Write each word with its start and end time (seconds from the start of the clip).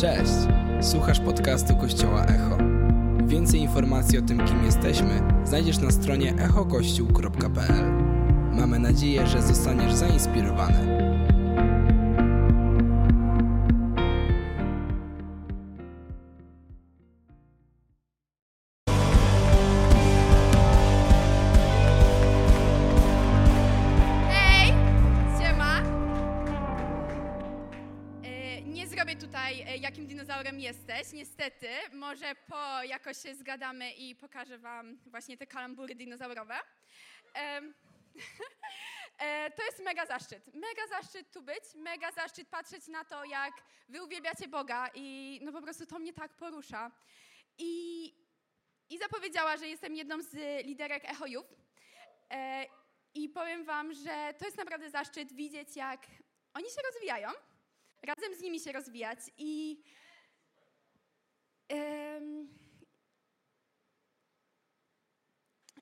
Cześć! 0.00 0.32
Słuchasz 0.80 1.20
podcastu 1.20 1.76
Kościoła 1.76 2.24
Echo. 2.24 2.58
Więcej 3.26 3.60
informacji 3.60 4.18
o 4.18 4.22
tym, 4.22 4.46
kim 4.46 4.64
jesteśmy, 4.64 5.22
znajdziesz 5.44 5.78
na 5.78 5.90
stronie 5.90 6.34
echokościół.pl. 6.34 7.92
Mamy 8.52 8.78
nadzieję, 8.78 9.26
że 9.26 9.42
zostaniesz 9.42 9.94
zainspirowany. 9.94 11.09
Niestety. 31.40 31.96
Może 31.96 32.34
po 32.34 32.82
jakoś 32.82 33.22
się 33.22 33.34
zgadamy 33.34 33.92
i 33.92 34.16
pokażę 34.16 34.58
wam 34.58 34.98
właśnie 35.06 35.36
te 35.36 35.46
kalambury 35.46 35.94
dinozaurowe. 35.94 36.54
E, 39.18 39.50
To 39.50 39.64
jest 39.64 39.78
mega 39.84 40.06
zaszczyt. 40.06 40.54
Mega 40.54 40.86
zaszczyt 40.88 41.30
tu 41.32 41.42
być, 41.42 41.64
mega 41.74 42.12
zaszczyt 42.12 42.48
patrzeć 42.48 42.88
na 42.88 43.04
to, 43.04 43.24
jak 43.24 43.52
wy 43.88 44.02
uwielbiacie 44.02 44.48
Boga 44.48 44.90
i 44.94 45.38
no 45.42 45.52
po 45.52 45.62
prostu 45.62 45.86
to 45.86 45.98
mnie 45.98 46.12
tak 46.12 46.32
porusza. 46.32 46.90
I, 47.58 48.04
i 48.90 48.98
zapowiedziała, 48.98 49.56
że 49.56 49.68
jestem 49.68 49.94
jedną 49.94 50.22
z 50.22 50.34
liderek 50.64 51.04
Echojów. 51.04 51.46
E, 52.30 52.66
i 53.14 53.28
powiem 53.28 53.64
Wam, 53.64 53.94
że 53.94 54.34
to 54.38 54.44
jest 54.44 54.56
naprawdę 54.56 54.90
zaszczyt 54.90 55.32
widzieć, 55.32 55.76
jak 55.76 56.06
oni 56.54 56.68
się 56.70 56.80
rozwijają, 56.92 57.28
razem 58.02 58.34
z 58.34 58.40
nimi 58.40 58.60
się 58.60 58.72
rozwijać 58.72 59.18
i. 59.38 59.82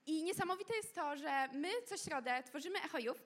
I 0.07 0.23
niesamowite 0.23 0.77
jest 0.77 0.95
to, 0.95 1.17
że 1.17 1.49
my 1.53 1.69
co 1.87 1.97
środę 1.97 2.43
tworzymy 2.43 2.83
echojów, 2.83 3.23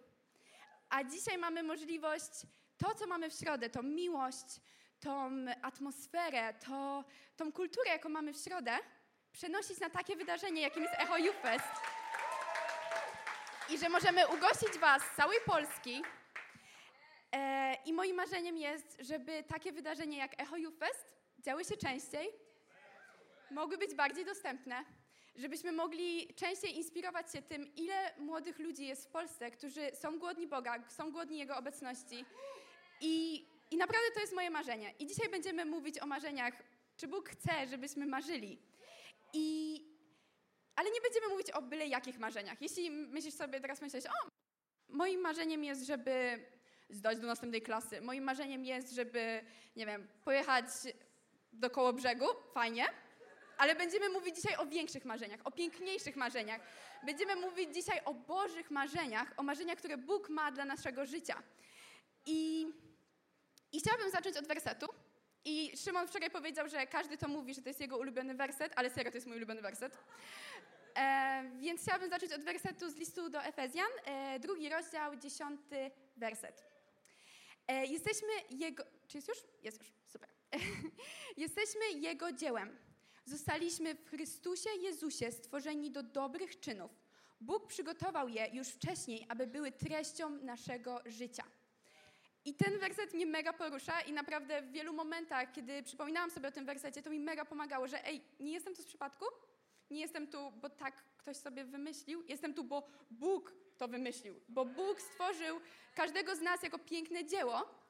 a 0.88 1.04
dzisiaj 1.04 1.38
mamy 1.38 1.62
możliwość 1.62 2.30
to, 2.78 2.94
co 2.94 3.06
mamy 3.06 3.30
w 3.30 3.34
środę, 3.34 3.70
tą 3.70 3.82
miłość, 3.82 4.46
tą 5.00 5.30
atmosferę, 5.62 6.54
to, 6.54 7.04
tą 7.36 7.52
kulturę, 7.52 7.90
jaką 7.90 8.08
mamy 8.08 8.32
w 8.32 8.36
środę, 8.36 8.78
przenosić 9.32 9.80
na 9.80 9.90
takie 9.90 10.16
wydarzenie, 10.16 10.62
jakim 10.62 10.82
jest 10.82 10.94
Echo 10.98 11.18
Youth 11.18 11.42
Fest 11.42 11.64
i 13.70 13.78
że 13.78 13.88
możemy 13.88 14.28
ugościć 14.28 14.78
Was 14.78 15.02
z 15.02 15.16
całej 15.16 15.38
Polski. 15.46 16.02
E, 17.32 17.74
I 17.84 17.92
moim 17.92 18.16
marzeniem 18.16 18.56
jest, 18.56 18.96
żeby 19.00 19.42
takie 19.42 19.72
wydarzenia 19.72 20.18
jak 20.18 20.40
Echo 20.40 20.56
Youth 20.56 20.78
Fest 20.78 21.14
działy 21.38 21.64
się 21.64 21.76
częściej, 21.76 22.28
mogły 23.52 23.78
być 23.78 23.94
bardziej 23.94 24.24
dostępne, 24.24 24.84
żebyśmy 25.36 25.72
mogli 25.72 26.34
częściej 26.34 26.76
inspirować 26.76 27.32
się 27.32 27.42
tym, 27.42 27.74
ile 27.74 28.14
młodych 28.18 28.58
ludzi 28.58 28.86
jest 28.86 29.08
w 29.08 29.10
Polsce, 29.10 29.50
którzy 29.50 29.90
są 29.94 30.18
głodni 30.18 30.46
Boga, 30.46 30.88
są 30.88 31.12
głodni 31.12 31.38
Jego 31.38 31.56
obecności. 31.56 32.24
I, 33.00 33.46
I 33.70 33.76
naprawdę 33.76 34.06
to 34.14 34.20
jest 34.20 34.32
moje 34.32 34.50
marzenie. 34.50 34.94
I 34.98 35.06
dzisiaj 35.06 35.28
będziemy 35.28 35.64
mówić 35.64 36.02
o 36.02 36.06
marzeniach, 36.06 36.54
czy 36.96 37.08
Bóg 37.08 37.28
chce, 37.28 37.66
żebyśmy 37.66 38.06
marzyli. 38.06 38.58
I, 39.32 39.76
ale 40.76 40.90
nie 40.90 41.00
będziemy 41.00 41.28
mówić 41.28 41.50
o 41.50 41.62
byle 41.62 41.86
jakich 41.86 42.18
marzeniach. 42.18 42.62
Jeśli 42.62 42.90
myślisz 42.90 43.34
sobie, 43.34 43.60
teraz 43.60 43.82
myślisz, 43.82 44.06
o, 44.06 44.28
moim 44.88 45.20
marzeniem 45.20 45.64
jest, 45.64 45.86
żeby 45.86 46.44
zdać 46.90 47.18
do 47.18 47.26
następnej 47.26 47.62
klasy. 47.62 48.00
Moim 48.00 48.24
marzeniem 48.24 48.64
jest, 48.64 48.94
żeby, 48.94 49.44
nie 49.76 49.86
wiem, 49.86 50.08
pojechać 50.24 50.64
do 51.52 51.70
koło 51.70 51.92
brzegu, 51.92 52.26
fajnie. 52.54 52.84
Ale 53.58 53.74
będziemy 53.74 54.08
mówić 54.08 54.36
dzisiaj 54.36 54.56
o 54.56 54.66
większych 54.66 55.04
marzeniach, 55.04 55.40
o 55.44 55.50
piękniejszych 55.50 56.16
marzeniach. 56.16 56.60
Będziemy 57.02 57.36
mówić 57.36 57.74
dzisiaj 57.74 58.00
o 58.04 58.14
Bożych 58.14 58.70
marzeniach, 58.70 59.32
o 59.36 59.42
marzeniach, 59.42 59.78
które 59.78 59.96
Bóg 59.96 60.28
ma 60.28 60.52
dla 60.52 60.64
naszego 60.64 61.06
życia. 61.06 61.42
I, 62.26 62.66
i 63.72 63.80
chciałabym 63.80 64.10
zacząć 64.10 64.36
od 64.36 64.46
wersetu. 64.46 64.86
I 65.44 65.76
Szymon 65.76 66.08
wczoraj 66.08 66.30
powiedział, 66.30 66.68
że 66.68 66.86
każdy 66.86 67.18
to 67.18 67.28
mówi, 67.28 67.54
że 67.54 67.62
to 67.62 67.68
jest 67.68 67.80
jego 67.80 67.98
ulubiony 67.98 68.34
werset, 68.34 68.72
ale 68.76 68.90
serio 68.90 69.10
to 69.10 69.16
jest 69.16 69.26
mój 69.26 69.36
ulubiony 69.36 69.62
werset. 69.62 69.98
E, 70.96 71.50
więc 71.60 71.82
chciałabym 71.82 72.10
zacząć 72.10 72.32
od 72.32 72.44
wersetu 72.44 72.90
z 72.90 72.96
listu 72.96 73.30
do 73.30 73.42
Efezjan, 73.42 73.90
e, 74.04 74.38
drugi 74.40 74.68
rozdział, 74.68 75.16
dziesiąty 75.16 75.90
werset. 76.16 76.64
E, 77.68 77.86
jesteśmy 77.86 78.28
Jego... 78.50 78.84
Czy 79.08 79.18
jest 79.18 79.28
już? 79.28 79.38
Jest 79.62 79.78
już, 79.78 79.92
super. 80.06 80.28
jesteśmy 81.36 81.90
Jego 81.90 82.32
dziełem. 82.32 82.78
Zostaliśmy 83.24 83.94
w 83.94 84.08
Chrystusie 84.08 84.70
Jezusie 84.80 85.32
stworzeni 85.32 85.90
do 85.90 86.02
dobrych 86.02 86.60
czynów. 86.60 86.90
Bóg 87.40 87.66
przygotował 87.66 88.28
je 88.28 88.48
już 88.52 88.68
wcześniej, 88.68 89.26
aby 89.28 89.46
były 89.46 89.72
treścią 89.72 90.30
naszego 90.30 91.00
życia. 91.06 91.44
I 92.44 92.54
ten 92.54 92.78
werset 92.78 93.14
mnie 93.14 93.26
mega 93.26 93.52
porusza 93.52 94.00
i 94.00 94.12
naprawdę 94.12 94.62
w 94.62 94.72
wielu 94.72 94.92
momentach, 94.92 95.52
kiedy 95.52 95.82
przypominałam 95.82 96.30
sobie 96.30 96.48
o 96.48 96.52
tym 96.52 96.66
wersecie, 96.66 97.02
to 97.02 97.10
mi 97.10 97.20
mega 97.20 97.44
pomagało, 97.44 97.88
że 97.88 98.06
ej, 98.06 98.24
nie 98.40 98.52
jestem 98.52 98.74
tu 98.74 98.82
z 98.82 98.86
przypadku, 98.86 99.24
nie 99.90 100.00
jestem 100.00 100.26
tu, 100.26 100.52
bo 100.52 100.70
tak 100.70 100.94
ktoś 101.18 101.36
sobie 101.36 101.64
wymyślił, 101.64 102.22
jestem 102.28 102.54
tu, 102.54 102.64
bo 102.64 102.88
Bóg 103.10 103.54
to 103.78 103.88
wymyślił, 103.88 104.40
bo 104.48 104.64
Bóg 104.64 105.00
stworzył 105.00 105.60
każdego 105.94 106.36
z 106.36 106.40
nas 106.40 106.62
jako 106.62 106.78
piękne 106.78 107.24
dzieło. 107.24 107.81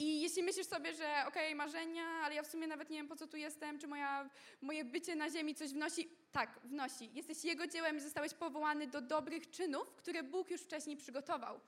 I 0.00 0.20
jeśli 0.20 0.42
myślisz 0.42 0.66
sobie, 0.66 0.94
że 0.94 1.24
okej, 1.28 1.54
marzenia, 1.54 2.04
ale 2.04 2.34
ja 2.34 2.42
w 2.42 2.46
sumie 2.46 2.66
nawet 2.66 2.90
nie 2.90 2.96
wiem, 2.96 3.08
po 3.08 3.16
co 3.16 3.26
tu 3.26 3.36
jestem, 3.36 3.78
czy 3.78 3.86
moja, 3.86 4.30
moje 4.60 4.84
bycie 4.84 5.16
na 5.16 5.30
ziemi 5.30 5.54
coś 5.54 5.70
wnosi, 5.72 6.08
tak, 6.32 6.60
wnosi. 6.64 7.10
Jesteś 7.14 7.44
Jego 7.44 7.66
dziełem 7.66 7.96
i 7.96 8.00
zostałeś 8.00 8.34
powołany 8.34 8.86
do 8.86 9.00
dobrych 9.00 9.50
czynów, 9.50 9.92
które 9.92 10.22
Bóg 10.22 10.50
już 10.50 10.60
wcześniej 10.60 10.96
przygotował. 10.96 11.60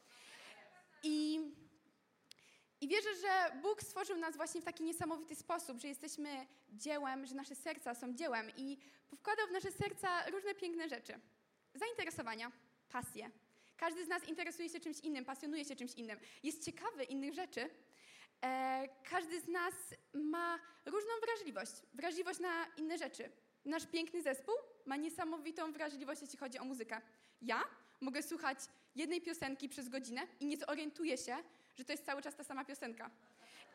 I 1.03 1.41
i 2.81 2.89
wierzę, 2.89 3.09
że 3.21 3.61
Bóg 3.63 3.83
stworzył 3.83 4.17
nas 4.17 4.37
właśnie 4.37 4.61
w 4.61 4.65
taki 4.65 4.85
niesamowity 4.85 5.37
sposób, 5.37 5.79
że 5.79 5.89
jesteśmy 5.89 6.47
dziełem, 6.73 7.27
że 7.27 7.35
nasze 7.35 7.55
serca 7.55 7.95
są 7.95 8.15
dziełem 8.15 8.51
i 8.57 8.79
wkładał 9.17 9.47
w 9.47 9.53
nasze 9.53 9.73
serca 9.73 10.31
różne 10.31 10.55
piękne 10.55 10.89
rzeczy. 10.89 11.21
Zainteresowania, 11.75 12.53
pasje. 12.93 13.31
Każdy 13.77 14.05
z 14.05 14.09
nas 14.09 14.29
interesuje 14.29 14.69
się 14.69 14.81
czymś 14.81 15.01
innym, 15.01 15.25
pasjonuje 15.25 15.65
się 15.65 15.77
czymś 15.77 15.95
innym, 15.95 16.19
jest 16.43 16.65
ciekawy 16.65 17.05
innych 17.05 17.35
rzeczy. 17.35 17.71
E, 18.45 18.89
każdy 19.11 19.41
z 19.41 19.49
nas 19.49 19.75
ma 20.13 20.59
różną 20.87 21.11
wrażliwość, 21.27 21.73
wrażliwość 21.95 22.41
na 22.41 22.67
inne 22.77 22.99
rzeczy. 22.99 23.31
Nasz 23.65 23.87
piękny 23.87 24.23
zespół 24.23 24.55
ma 24.87 24.97
niesamowitą 24.97 25.73
wrażliwość, 25.73 26.23
jeśli 26.23 26.39
chodzi 26.39 26.59
o 26.59 26.65
muzykę. 26.65 27.01
Ja 27.43 27.65
mogę 28.01 28.23
słuchać 28.23 28.59
jednej 28.95 29.21
piosenki 29.21 29.69
przez 29.69 29.89
godzinę 29.89 30.27
i 30.41 30.47
nie 30.47 30.57
zorientuję 30.57 31.19
się, 31.19 31.37
że 31.77 31.85
to 31.85 31.93
jest 31.93 32.07
cały 32.07 32.23
czas 32.23 32.37
ta 32.37 32.45
sama 32.45 32.65
piosenka. 32.65 33.11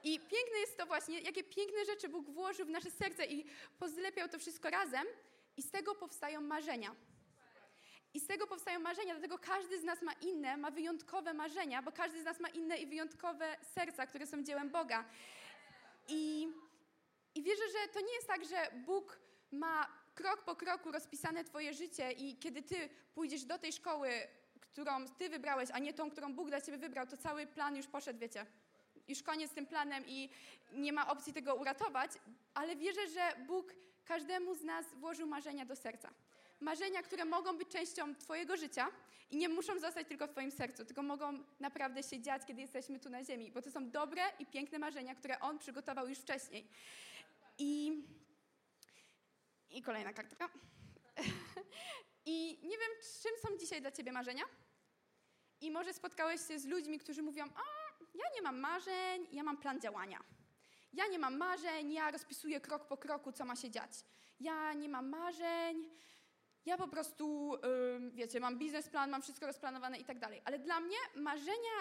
I 0.04 0.20
piękne 0.20 0.60
jest 0.60 0.78
to 0.78 0.86
właśnie, 0.86 1.20
jakie 1.20 1.44
piękne 1.44 1.86
rzeczy 1.86 2.10
Bóg 2.10 2.30
włożył 2.30 2.66
w 2.66 2.70
nasze 2.70 2.92
serce 2.92 3.26
i 3.26 3.46
pozlepiał 3.80 4.28
to 4.28 4.40
wszystko 4.40 4.70
razem 4.70 5.08
i 5.58 5.62
z 5.62 5.72
tego 5.72 5.96
powstają 5.96 6.42
marzenia. 6.42 6.96
I 8.18 8.20
z 8.20 8.28
tego 8.28 8.48
powstają 8.48 8.80
marzenia, 8.80 9.14
dlatego 9.14 9.38
każdy 9.38 9.82
z 9.82 9.84
nas 9.84 10.02
ma 10.02 10.14
inne, 10.14 10.58
ma 10.58 10.72
wyjątkowe 10.72 11.34
marzenia, 11.34 11.82
bo 11.82 11.92
każdy 11.92 12.22
z 12.22 12.26
nas 12.26 12.40
ma 12.40 12.50
inne 12.50 12.78
i 12.78 12.88
wyjątkowe 12.88 13.58
serca, 13.76 14.08
które 14.08 14.28
są 14.28 14.44
dziełem 14.44 14.70
Boga. 14.70 15.06
I, 16.08 16.48
i 17.36 17.44
wierzę, 17.44 17.64
że 17.72 17.94
to 17.94 18.02
nie 18.02 18.14
jest 18.14 18.28
tak, 18.28 18.46
że 18.46 18.72
Bóg 18.86 19.20
ma 19.52 19.88
krok 20.16 20.44
po 20.44 20.56
kroku 20.56 20.92
rozpisane 20.92 21.44
Twoje 21.44 21.74
życie 21.74 22.12
i 22.12 22.38
kiedy 22.38 22.62
Ty 22.62 22.90
pójdziesz 23.16 23.44
do 23.44 23.58
tej 23.58 23.74
szkoły, 23.74 24.10
którą 24.62 25.06
Ty 25.08 25.30
wybrałeś, 25.30 25.70
a 25.74 25.80
nie 25.80 25.94
tą, 25.94 26.12
którą 26.12 26.34
Bóg 26.34 26.48
dla 26.48 26.62
Ciebie 26.62 26.78
wybrał, 26.78 27.08
to 27.08 27.18
cały 27.18 27.48
plan 27.48 27.76
już 27.76 27.88
poszedł, 27.88 28.20
wiecie. 28.20 28.46
Już 29.08 29.24
koniec 29.24 29.52
z 29.52 29.54
tym 29.54 29.66
planem 29.66 30.04
i 30.08 30.30
nie 30.74 30.94
ma 30.94 31.08
opcji 31.12 31.34
tego 31.34 31.56
uratować, 31.56 32.12
ale 32.54 32.75
wierzę, 32.75 33.08
że 33.08 33.46
Bóg 33.48 33.74
każdemu 34.06 34.56
z 34.56 34.63
nas 34.63 34.86
włożył 34.94 35.28
marzenia 35.28 35.66
do 35.66 35.75
serca. 35.75 36.10
Marzenia, 36.59 37.01
które 37.04 37.25
mogą 37.25 37.57
być 37.57 37.69
częścią 37.69 38.15
Twojego 38.15 38.57
życia 38.57 38.88
i 39.30 39.38
nie 39.38 39.50
muszą 39.50 39.80
zostać 39.80 40.07
tylko 40.07 40.27
w 40.27 40.31
Twoim 40.31 40.51
sercu, 40.51 40.86
tylko 40.86 41.04
mogą 41.04 41.44
naprawdę 41.59 42.04
się 42.04 42.21
dziać, 42.21 42.45
kiedy 42.45 42.62
jesteśmy 42.62 43.00
tu 43.00 43.09
na 43.09 43.24
ziemi, 43.24 43.51
bo 43.51 43.62
to 43.62 43.71
są 43.71 43.89
dobre 43.89 44.21
i 44.39 44.45
piękne 44.45 44.80
marzenia, 44.80 45.15
które 45.15 45.39
On 45.39 45.59
przygotował 45.59 46.09
już 46.09 46.19
wcześniej. 46.19 46.68
I, 47.57 48.04
i 49.69 49.81
kolejna 49.81 50.13
kartka. 50.13 50.50
I 52.25 52.60
nie 52.63 52.77
wiem, 52.77 52.92
czym 53.21 53.31
są 53.42 53.57
dzisiaj 53.57 53.81
dla 53.81 53.92
Ciebie 53.92 54.12
marzenia? 54.12 54.44
I 55.62 55.71
może 55.71 55.94
spotkałeś 55.94 56.48
się 56.48 56.60
z 56.60 56.65
ludźmi, 56.65 57.00
którzy 57.00 57.21
mówią: 57.21 57.45
A, 57.56 57.62
ja 58.15 58.25
nie 58.36 58.42
mam 58.42 58.60
marzeń, 58.60 59.27
ja 59.31 59.44
mam 59.44 59.57
plan 59.57 59.81
działania. 59.81 60.19
Ja 60.94 61.07
nie 61.07 61.19
mam 61.19 61.38
marzeń, 61.38 61.94
ja 61.94 62.12
rozpisuję 62.12 62.62
krok 62.62 62.88
po 62.88 62.98
kroku, 62.98 63.31
co 63.31 63.45
ma 63.45 63.56
się 63.56 63.69
dziać. 63.69 63.92
Ja 64.39 64.74
nie 64.74 64.89
mam 64.89 65.10
marzeń, 65.10 65.89
ja 66.68 66.78
po 66.78 66.88
prostu, 66.88 67.54
ym, 67.96 68.12
wiecie, 68.12 68.40
mam 68.40 68.58
biznesplan, 68.60 69.10
mam 69.10 69.22
wszystko 69.22 69.46
rozplanowane 69.48 69.98
i 69.98 70.06
tak 70.06 70.19
dalej. 70.19 70.42
Ale 70.46 70.60
dla 70.60 70.80
mnie 70.80 70.98
marzenia 71.16 71.78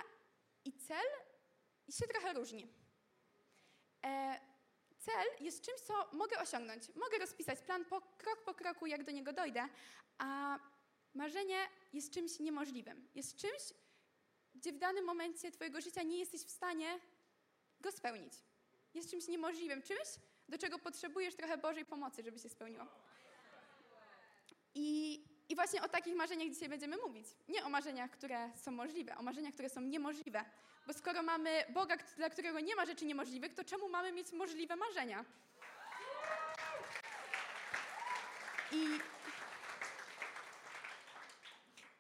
i 0.65 0.73
cel 0.73 1.07
się 1.91 2.07
trochę 2.07 2.33
różni. 2.33 2.73
E, 4.05 4.41
cel 4.99 5.27
jest 5.41 5.65
czymś, 5.65 5.81
co 5.81 6.09
mogę 6.13 6.39
osiągnąć. 6.39 6.89
Mogę 6.95 7.19
rozpisać 7.19 7.61
plan 7.61 7.85
po, 7.85 8.01
krok 8.01 8.45
po 8.45 8.55
kroku, 8.55 8.87
jak 8.87 9.05
do 9.05 9.13
niego 9.13 9.33
dojdę, 9.33 9.69
a 10.19 10.59
marzenie 11.15 11.59
jest 11.93 12.13
czymś 12.13 12.41
niemożliwym. 12.41 13.09
Jest 13.15 13.37
czymś, 13.37 13.63
gdzie 14.55 14.73
w 14.73 14.79
danym 14.79 15.05
momencie 15.05 15.51
Twojego 15.51 15.81
życia 15.81 16.03
nie 16.03 16.19
jesteś 16.19 16.41
w 16.45 16.51
stanie 16.51 17.01
go 17.81 17.93
spełnić. 17.93 18.33
Jest 18.95 19.11
czymś 19.11 19.29
niemożliwym, 19.29 19.83
czymś, 19.83 20.09
do 20.49 20.59
czego 20.59 20.79
potrzebujesz 20.79 21.35
trochę 21.35 21.59
Bożej 21.59 21.85
pomocy, 21.85 22.23
żeby 22.23 22.39
się 22.39 22.49
spełniło. 22.49 22.87
I, 24.79 25.21
I 25.49 25.55
właśnie 25.55 25.83
o 25.83 25.89
takich 25.89 26.17
marzeniach 26.17 26.49
dzisiaj 26.49 26.69
będziemy 26.69 26.97
mówić. 26.97 27.27
Nie 27.49 27.65
o 27.65 27.69
marzeniach, 27.69 28.11
które 28.11 28.51
są 28.55 28.71
możliwe, 28.71 29.17
o 29.17 29.23
marzeniach, 29.23 29.55
które 29.55 29.69
są 29.69 29.81
niemożliwe. 29.81 30.45
Bo 30.87 30.93
skoro 30.93 31.23
mamy 31.23 31.65
Boga, 31.69 31.97
dla 32.17 32.31
którego 32.31 32.61
nie 32.61 32.77
ma 32.77 32.87
rzeczy 32.87 33.05
niemożliwych, 33.05 33.55
to 33.55 33.65
czemu 33.65 33.89
mamy 33.89 34.13
mieć 34.13 34.33
możliwe 34.33 34.77
marzenia? 34.77 35.25
I, 38.73 38.87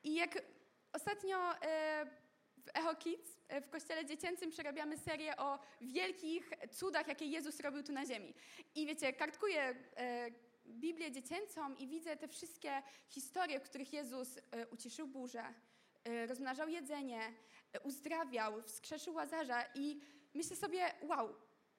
i 0.04 0.14
jak 0.14 0.42
ostatnio 0.92 1.62
e, 1.62 2.06
w 2.56 2.68
Echo 2.74 2.94
Kids, 2.94 3.30
e, 3.48 3.60
w 3.60 3.70
kościele 3.70 4.04
dziecięcym 4.04 4.50
przerabiamy 4.50 4.98
serię 4.98 5.36
o 5.36 5.58
wielkich 5.80 6.50
cudach, 6.70 7.08
jakie 7.08 7.24
Jezus 7.24 7.60
robił 7.60 7.82
tu 7.82 7.92
na 7.92 8.06
ziemi. 8.06 8.34
I 8.74 8.86
wiecie, 8.86 9.12
kartkuję 9.12 9.74
e, 9.96 10.30
Biblię 10.68 11.12
dziecięcą 11.12 11.74
i 11.74 11.86
widzę 11.86 12.16
te 12.16 12.28
wszystkie 12.28 12.82
historie, 13.08 13.60
w 13.60 13.62
których 13.62 13.92
Jezus 13.92 14.28
uciszył 14.70 15.06
burzę, 15.06 15.54
rozmnażał 16.26 16.68
jedzenie, 16.68 17.32
uzdrawiał, 17.82 18.62
wskrzeszył 18.62 19.14
Łazarza 19.14 19.64
i 19.74 20.00
myślę 20.34 20.56
sobie, 20.56 20.94
wow, 21.02 21.34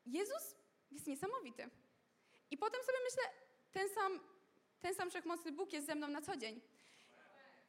Jezus 0.06 0.56
jest 0.92 1.08
niesamowity. 1.08 1.70
I 2.52 2.58
potem 2.58 2.82
sobie 2.84 2.98
myślę, 3.04 3.24
ten 3.72 3.90
sam, 3.90 4.20
ten 4.80 4.96
sam 4.96 5.10
wszechmocny 5.10 5.52
Bóg 5.52 5.74
jest 5.74 5.88
ze 5.88 5.96
mną 5.96 6.08
na 6.08 6.22
co 6.22 6.38
dzień. 6.38 6.62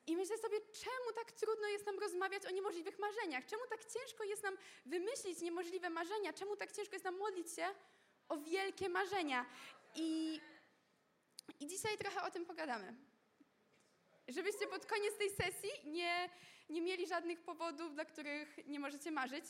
I 0.06 0.16
myślę 0.16 0.38
sobie, 0.38 0.60
czemu 0.60 1.12
tak 1.14 1.32
trudno 1.32 1.68
jest 1.68 1.86
nam 1.86 1.98
rozmawiać 1.98 2.46
o 2.46 2.50
niemożliwych 2.50 2.98
marzeniach? 2.98 3.46
Czemu 3.46 3.62
tak 3.70 3.84
ciężko 3.84 4.24
jest 4.24 4.42
nam 4.42 4.56
wymyślić 4.86 5.40
niemożliwe 5.40 5.90
marzenia? 5.90 6.32
Czemu 6.32 6.56
tak 6.56 6.72
ciężko 6.72 6.94
jest 6.94 7.04
nam 7.04 7.18
modlić 7.18 7.52
się 7.52 7.66
o 8.28 8.36
wielkie 8.36 8.88
marzenia? 8.88 9.46
I, 9.94 10.40
i 11.60 11.66
dzisiaj 11.66 11.98
trochę 11.98 12.22
o 12.22 12.30
tym 12.30 12.46
pogadamy. 12.46 12.94
Żebyście 14.28 14.66
pod 14.66 14.86
koniec 14.86 15.16
tej 15.18 15.30
sesji 15.30 15.70
nie, 15.84 16.30
nie 16.68 16.80
mieli 16.80 17.06
żadnych 17.06 17.40
powodów, 17.40 17.94
dla 17.94 18.04
których 18.04 18.66
nie 18.66 18.80
możecie 18.80 19.10
marzyć. 19.10 19.44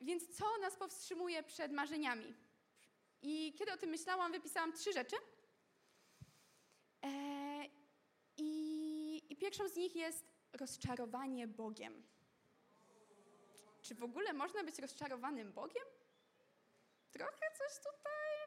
Więc 0.00 0.36
co 0.38 0.58
nas 0.58 0.76
powstrzymuje 0.76 1.42
przed 1.42 1.72
marzeniami? 1.72 2.34
I 3.22 3.54
kiedy 3.58 3.72
o 3.72 3.76
tym 3.76 3.90
myślałam, 3.90 4.32
wypisałam 4.32 4.72
trzy 4.72 4.92
rzeczy. 4.92 5.16
Eee, 7.02 7.70
i, 8.36 9.22
I 9.28 9.36
pierwszą 9.36 9.68
z 9.68 9.76
nich 9.76 9.96
jest 9.96 10.24
rozczarowanie 10.52 11.48
Bogiem. 11.48 12.02
Czy 13.82 13.94
w 13.94 14.02
ogóle 14.02 14.32
można 14.32 14.64
być 14.64 14.78
rozczarowanym 14.78 15.52
Bogiem? 15.52 15.84
Trochę 17.12 17.46
coś 17.58 17.78
tutaj. 17.78 18.43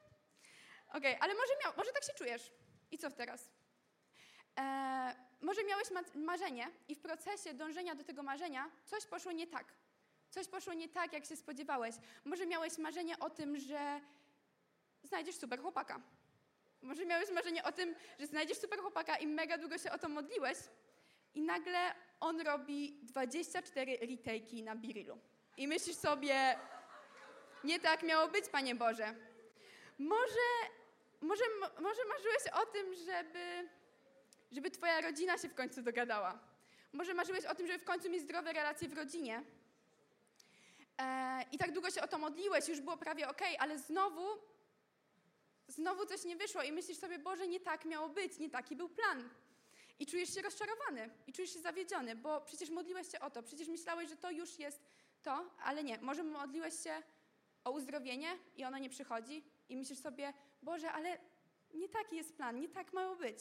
Okej, 0.89 0.99
okay, 0.99 1.19
ale 1.19 1.33
może, 1.33 1.53
miał, 1.63 1.73
może 1.77 1.91
tak 1.91 2.03
się 2.03 2.13
czujesz. 2.13 2.51
I 2.91 2.97
co 2.97 3.11
teraz? 3.11 3.49
E, 4.59 5.15
może 5.41 5.63
miałeś 5.63 5.91
ma 5.91 6.01
marzenie 6.15 6.67
i 6.87 6.95
w 6.95 6.99
procesie 6.99 7.53
dążenia 7.53 7.95
do 7.95 8.03
tego 8.03 8.23
marzenia 8.23 8.71
coś 8.85 9.05
poszło 9.05 9.31
nie 9.31 9.47
tak. 9.47 9.73
Coś 10.29 10.47
poszło 10.47 10.73
nie 10.73 10.89
tak, 10.89 11.13
jak 11.13 11.25
się 11.25 11.35
spodziewałeś. 11.35 11.95
Może 12.25 12.45
miałeś 12.45 12.77
marzenie 12.77 13.19
o 13.19 13.29
tym, 13.29 13.59
że 13.59 14.01
znajdziesz 15.03 15.35
super 15.35 15.61
chłopaka. 15.61 16.01
Może 16.81 17.05
miałeś 17.05 17.31
marzenie 17.31 17.63
o 17.63 17.71
tym, 17.71 17.95
że 18.19 18.27
znajdziesz 18.27 18.57
super 18.57 18.79
chłopaka 18.79 19.17
i 19.17 19.27
mega 19.27 19.57
długo 19.57 19.77
się 19.77 19.91
o 19.91 19.97
to 19.97 20.09
modliłeś 20.09 20.57
i 21.35 21.41
nagle 21.41 21.79
on 22.19 22.41
robi 22.41 22.99
24 23.03 23.97
retake'i 23.97 24.63
na 24.63 24.75
Birilu. 24.75 25.19
I 25.57 25.67
myślisz 25.67 25.95
sobie, 25.95 26.59
nie 27.63 27.79
tak 27.79 28.03
miało 28.03 28.27
być, 28.27 28.49
Panie 28.49 28.75
Boże. 28.75 29.15
Może, 29.99 30.47
może, 31.21 31.43
może 31.79 32.01
marzyłeś 32.05 32.47
o 32.53 32.65
tym, 32.65 32.95
żeby, 32.95 33.69
żeby 34.51 34.71
twoja 34.71 35.01
rodzina 35.01 35.37
się 35.37 35.49
w 35.49 35.55
końcu 35.55 35.81
dogadała. 35.81 36.39
Może 36.93 37.13
marzyłeś 37.13 37.45
o 37.45 37.55
tym, 37.55 37.67
żeby 37.67 37.79
w 37.79 37.83
końcu 37.83 38.09
mieć 38.09 38.21
zdrowe 38.21 38.53
relacje 38.53 38.89
w 38.89 38.93
rodzinie. 38.93 39.43
E, 40.97 41.43
I 41.51 41.57
tak 41.57 41.71
długo 41.71 41.91
się 41.91 42.01
o 42.01 42.07
to 42.07 42.17
modliłeś, 42.17 42.67
już 42.67 42.79
było 42.81 42.97
prawie 42.97 43.29
ok, 43.29 43.41
ale 43.59 43.79
znowu 43.79 44.27
znowu 45.67 46.05
coś 46.05 46.23
nie 46.23 46.35
wyszło 46.35 46.63
i 46.63 46.71
myślisz 46.71 46.97
sobie, 46.97 47.19
Boże, 47.19 47.47
nie 47.47 47.59
tak 47.59 47.85
miało 47.85 48.09
być, 48.09 48.39
nie 48.39 48.49
taki 48.49 48.75
był 48.75 48.89
plan. 48.89 49.29
I 49.99 50.05
czujesz 50.05 50.33
się 50.33 50.41
rozczarowany 50.41 51.09
i 51.27 51.33
czujesz 51.33 51.53
się 51.53 51.59
zawiedziony, 51.59 52.15
bo 52.15 52.41
przecież 52.41 52.69
modliłeś 52.69 53.11
się 53.11 53.19
o 53.19 53.29
to, 53.29 53.43
przecież 53.43 53.67
myślałeś, 53.67 54.09
że 54.09 54.15
to 54.15 54.31
już 54.31 54.59
jest 54.59 54.79
to, 55.23 55.51
ale 55.63 55.83
nie. 55.83 55.97
Może 56.01 56.23
modliłeś 56.23 56.83
się 56.83 57.03
o 57.63 57.71
uzdrowienie 57.71 58.37
i 58.57 58.65
ono 58.65 58.77
nie 58.77 58.89
przychodzi 58.89 59.43
i 59.69 59.77
myślisz 59.77 59.99
sobie, 59.99 60.33
Boże, 60.61 60.91
ale 60.91 61.17
nie 61.73 61.89
taki 61.89 62.15
jest 62.15 62.35
plan, 62.35 62.59
nie 62.59 62.69
tak 62.69 62.93
mało 62.93 63.15
być. 63.15 63.39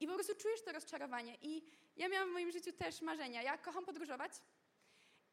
I 0.00 0.06
po 0.06 0.14
prostu 0.14 0.34
czujesz 0.34 0.62
to 0.62 0.72
rozczarowanie. 0.72 1.36
I 1.42 1.62
ja 1.96 2.08
miałam 2.08 2.28
w 2.30 2.32
moim 2.32 2.52
życiu 2.52 2.72
też 2.72 3.02
marzenia. 3.02 3.42
Ja 3.42 3.58
kocham 3.58 3.84
podróżować 3.84 4.32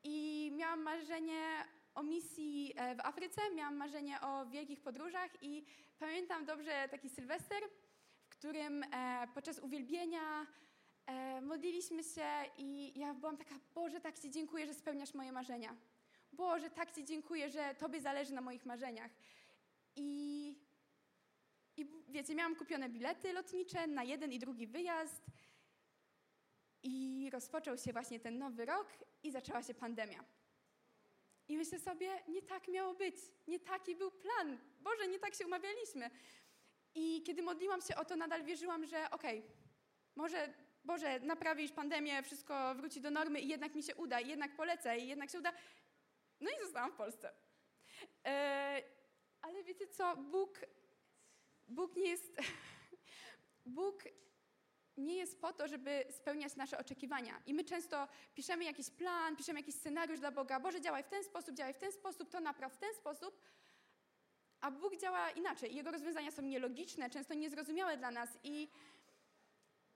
i 0.04 0.52
miałam 0.56 0.82
marzenie 0.82 1.66
o 1.96 2.04
misji 2.04 2.74
e, 2.76 2.96
w 2.96 3.00
Afryce, 3.00 3.42
miałam 3.56 3.76
marzenie 3.76 4.22
o 4.22 4.46
wielkich 4.46 4.82
podróżach 4.82 5.30
i 5.42 5.66
pamiętam 6.00 6.46
dobrze 6.46 6.88
taki 6.92 7.10
Sylwester, 7.10 7.64
w 8.24 8.30
którym 8.30 8.84
e, 8.84 9.28
podczas 9.34 9.60
uwielbienia 9.60 10.48
e, 11.06 11.42
modliliśmy 11.42 12.04
się 12.04 12.28
i 12.58 13.00
ja 13.00 13.14
byłam 13.14 13.38
taka, 13.38 13.56
Boże, 13.76 14.02
tak 14.02 14.20
Ci 14.20 14.32
dziękuję, 14.32 14.66
że 14.66 14.74
spełniasz 14.74 15.14
moje 15.14 15.32
marzenia. 15.32 15.76
Boże, 16.34 16.70
tak 16.70 16.92
Ci 16.92 17.06
dziękuję, 17.06 17.50
że 17.50 17.76
Tobie 17.76 18.02
zależy 18.02 18.34
na 18.34 18.42
moich 18.42 18.66
marzeniach. 18.66 19.12
I, 19.96 20.56
I 21.78 21.86
wiecie, 22.10 22.36
miałam 22.36 22.56
kupione 22.56 22.90
bilety 22.90 23.34
lotnicze 23.34 23.88
na 23.88 24.04
jeden 24.04 24.32
i 24.32 24.40
drugi 24.40 24.68
wyjazd 24.68 25.22
i 26.84 27.30
rozpoczął 27.34 27.78
się 27.78 27.94
właśnie 27.94 28.20
ten 28.20 28.38
nowy 28.38 28.66
rok 28.66 28.88
i 29.24 29.32
zaczęła 29.32 29.64
się 29.64 29.74
pandemia. 29.74 30.24
I 31.48 31.58
myślę 31.58 31.80
sobie, 31.80 32.24
nie 32.28 32.42
tak 32.42 32.68
miało 32.68 32.94
być, 32.94 33.16
nie 33.48 33.60
taki 33.60 33.96
był 33.96 34.12
plan. 34.12 34.58
Boże, 34.80 35.08
nie 35.08 35.20
tak 35.20 35.36
się 35.36 35.46
umawialiśmy. 35.46 36.10
I 36.96 37.24
kiedy 37.24 37.42
modliłam 37.42 37.82
się 37.82 37.96
o 37.96 38.06
to, 38.06 38.16
nadal 38.16 38.44
wierzyłam, 38.44 38.86
że 38.86 39.12
okej, 39.12 39.40
okay, 39.40 39.52
może 40.16 40.54
Boże, 40.84 41.20
naprawisz 41.20 41.72
pandemię, 41.72 42.24
wszystko 42.24 42.76
wróci 42.76 43.02
do 43.02 43.12
normy 43.12 43.40
i 43.40 43.48
jednak 43.48 43.76
mi 43.76 43.84
się 43.84 43.96
uda, 43.96 44.20
i 44.20 44.28
jednak 44.28 44.56
polecę, 44.56 44.98
i 44.98 45.08
jednak 45.08 45.30
się 45.30 45.40
uda. 45.40 45.54
No 46.40 46.52
i 46.52 46.64
zostałam 46.64 46.92
w 46.92 46.96
Polsce. 46.96 47.34
E, 48.26 48.82
ale 49.44 49.64
wiecie 49.64 49.88
co, 49.88 50.18
Bóg, 50.18 50.60
Bóg 51.68 51.96
nie 51.96 52.10
jest... 52.10 52.38
Bóg 53.66 54.04
nie 54.98 55.16
jest 55.16 55.42
po 55.42 55.54
to, 55.54 55.68
żeby 55.68 56.06
spełniać 56.12 56.56
nasze 56.56 56.78
oczekiwania. 56.78 57.42
I 57.46 57.54
my 57.54 57.64
często 57.64 58.08
piszemy 58.34 58.64
jakiś 58.64 58.90
plan, 58.90 59.36
piszemy 59.36 59.60
jakiś 59.60 59.76
scenariusz 59.76 60.20
dla 60.20 60.32
Boga. 60.32 60.60
Boże, 60.60 60.82
działaj 60.82 61.04
w 61.04 61.08
ten 61.08 61.24
sposób, 61.24 61.56
działaj 61.56 61.74
w 61.74 61.78
ten 61.78 61.92
sposób, 61.92 62.30
to 62.30 62.40
napraw 62.40 62.74
w 62.74 62.78
ten 62.78 62.94
sposób. 62.94 63.42
A 64.62 64.72
Bóg 64.72 64.98
działa 64.98 65.32
inaczej. 65.32 65.76
Jego 65.76 65.92
rozwiązania 65.92 66.32
są 66.32 66.42
nielogiczne, 66.42 67.10
często 67.10 67.34
niezrozumiałe 67.34 67.98
dla 67.98 68.12
nas. 68.12 68.30
I, 68.44 68.70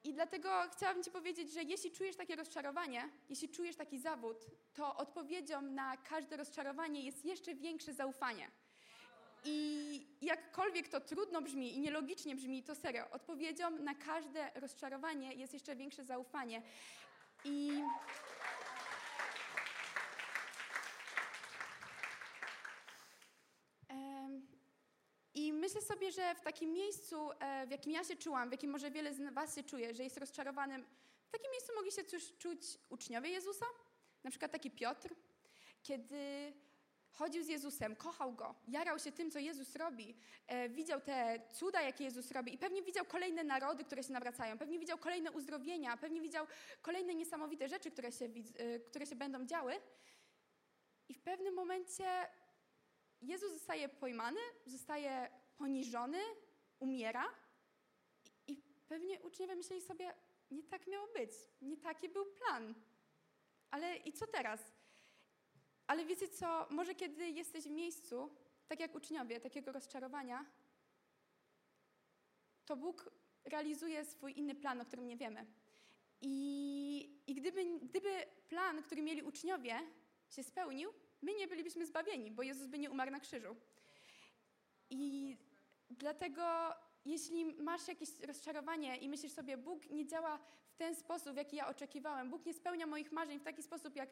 I 0.04 0.13
dlatego 0.13 0.50
chciałabym 0.75 1.04
Ci 1.04 1.12
powiedzieć, 1.12 1.51
że 1.51 1.63
jeśli 1.63 1.92
czujesz 1.92 2.16
takie 2.16 2.36
rozczarowanie, 2.36 3.10
jeśli 3.30 3.50
czujesz 3.50 3.75
taki 3.75 4.00
zawód, 4.00 4.38
to 4.74 4.96
odpowiedzią 4.96 5.62
na 5.62 5.98
każde 5.98 6.38
rozczarowanie 6.38 7.01
jest 7.01 7.25
jeszcze 7.25 7.56
większe 7.56 7.94
zaufanie. 7.94 8.51
I 9.46 10.08
jakkolwiek 10.22 10.88
to 10.88 11.01
trudno 11.01 11.41
brzmi 11.41 11.75
i 11.75 11.79
nielogicznie 11.79 12.36
brzmi, 12.36 12.63
to 12.63 12.75
serio, 12.75 13.10
odpowiedzią 13.12 13.70
na 13.70 13.96
każde 13.96 14.51
rozczarowanie 14.56 15.34
jest 15.34 15.53
jeszcze 15.53 15.75
większe 15.75 16.03
zaufanie. 16.03 16.62
I. 17.46 17.84
I 25.34 25.53
myślę 25.53 25.82
sobie, 25.82 26.12
że 26.12 26.36
w 26.36 26.41
takim 26.41 26.74
miejscu, 26.74 27.32
e, 27.39 27.67
w 27.67 27.72
jakim 27.72 27.91
ja 27.91 28.03
się 28.03 28.15
czułam, 28.15 28.50
w 28.50 28.51
jakim 28.51 28.72
może 28.72 28.91
wiele 28.91 29.13
z 29.13 29.34
Was 29.34 29.56
się 29.56 29.63
czuje, 29.63 29.94
że 29.94 30.03
jest 30.03 30.17
rozczarowanym, 30.17 30.86
w 31.27 31.32
takim 31.32 31.51
miejscu 31.51 31.74
mogli 31.75 31.91
się 31.91 32.03
czuć 32.38 32.62
uczniowie 32.89 33.29
Jezusa, 33.29 33.65
na 34.24 34.29
przykład 34.29 34.51
taki 34.51 34.72
Piotr, 34.72 35.15
kiedy 35.84 36.53
chodził 37.18 37.44
z 37.44 37.48
Jezusem, 37.48 37.96
kochał 37.96 38.34
Go, 38.34 38.56
jarał 38.68 39.00
się 39.00 39.12
tym, 39.12 39.32
co 39.32 39.40
Jezus 39.40 39.76
robi, 39.76 40.16
e, 40.48 40.70
widział 40.70 41.02
te 41.02 41.40
cuda, 41.54 41.82
jakie 41.82 42.04
Jezus 42.04 42.32
robi 42.32 42.54
i 42.54 42.58
pewnie 42.58 42.82
widział 42.82 43.06
kolejne 43.06 43.44
narody, 43.44 43.84
które 43.84 44.04
się 44.04 44.14
nawracają, 44.14 44.58
pewnie 44.58 44.80
widział 44.80 44.98
kolejne 44.98 45.32
uzdrowienia, 45.32 45.98
pewnie 45.98 46.22
widział 46.22 46.48
kolejne 46.82 47.16
niesamowite 47.16 47.70
rzeczy, 47.70 47.92
które 47.92 48.12
się, 48.12 48.26
e, 48.26 48.80
które 48.80 49.06
się 49.06 49.16
będą 49.16 49.46
działy. 49.46 49.74
I 51.10 51.14
w 51.14 51.22
pewnym 51.22 51.54
momencie 51.54 52.28
Jezus 53.22 53.52
zostaje 53.52 53.90
pojmany, 53.90 54.40
zostaje 54.66 55.30
poniżony, 55.58 56.20
umiera 56.80 57.26
i, 58.48 58.52
i 58.52 58.64
pewnie 58.88 59.22
uczniowie 59.22 59.56
myśleli 59.56 59.82
sobie, 59.82 60.14
nie 60.52 60.64
tak 60.64 60.88
miało 60.88 61.08
być, 61.08 61.32
nie 61.62 61.78
taki 61.78 62.10
był 62.10 62.26
plan. 62.26 62.76
Ale 63.72 63.98
i 63.98 64.14
co 64.14 64.28
teraz? 64.28 64.76
Ale 65.88 66.06
wiecie 66.06 66.27
co, 66.27 66.67
może 66.70 66.96
kiedy 66.96 67.29
jesteś 67.29 67.63
w 67.63 67.72
miejscu, 67.72 68.29
tak 68.67 68.79
jak 68.79 68.96
uczniowie, 68.96 69.39
takiego 69.39 69.72
rozczarowania, 69.72 70.46
to 72.65 72.75
Bóg 72.75 73.12
realizuje 73.46 74.06
swój 74.06 74.39
inny 74.39 74.56
plan, 74.56 74.82
o 74.82 74.86
którym 74.86 75.08
nie 75.08 75.17
wiemy. 75.17 75.46
I, 76.22 77.22
i 77.27 77.36
gdyby, 77.36 77.79
gdyby 77.79 78.25
plan, 78.50 78.84
który 78.84 79.01
mieli 79.01 79.24
uczniowie, 79.24 79.79
się 80.29 80.44
spełnił, 80.44 80.94
my 81.22 81.34
nie 81.34 81.48
bylibyśmy 81.48 81.86
zbawieni, 81.86 82.32
bo 82.32 82.44
Jezus 82.44 82.67
by 82.67 82.79
nie 82.79 82.91
umarł 82.91 83.12
na 83.12 83.20
krzyżu. 83.20 83.56
I 84.89 85.38
dlatego, 85.89 86.74
jeśli 87.06 87.46
masz 87.46 87.88
jakieś 87.88 88.20
rozczarowanie 88.20 88.98
i 88.98 89.10
myślisz 89.10 89.32
sobie, 89.32 89.58
Bóg 89.58 89.89
nie 89.89 90.06
działa 90.06 90.39
w 90.70 90.75
ten 90.75 90.96
sposób, 90.96 91.34
w 91.34 91.38
jaki 91.38 91.56
ja 91.56 91.67
oczekiwałem, 91.67 92.29
Bóg 92.29 92.46
nie 92.46 92.53
spełnia 92.53 92.88
moich 92.88 93.12
marzeń 93.12 93.39
w 93.39 93.44
taki 93.44 93.63
sposób, 93.63 93.96
jak 93.96 94.10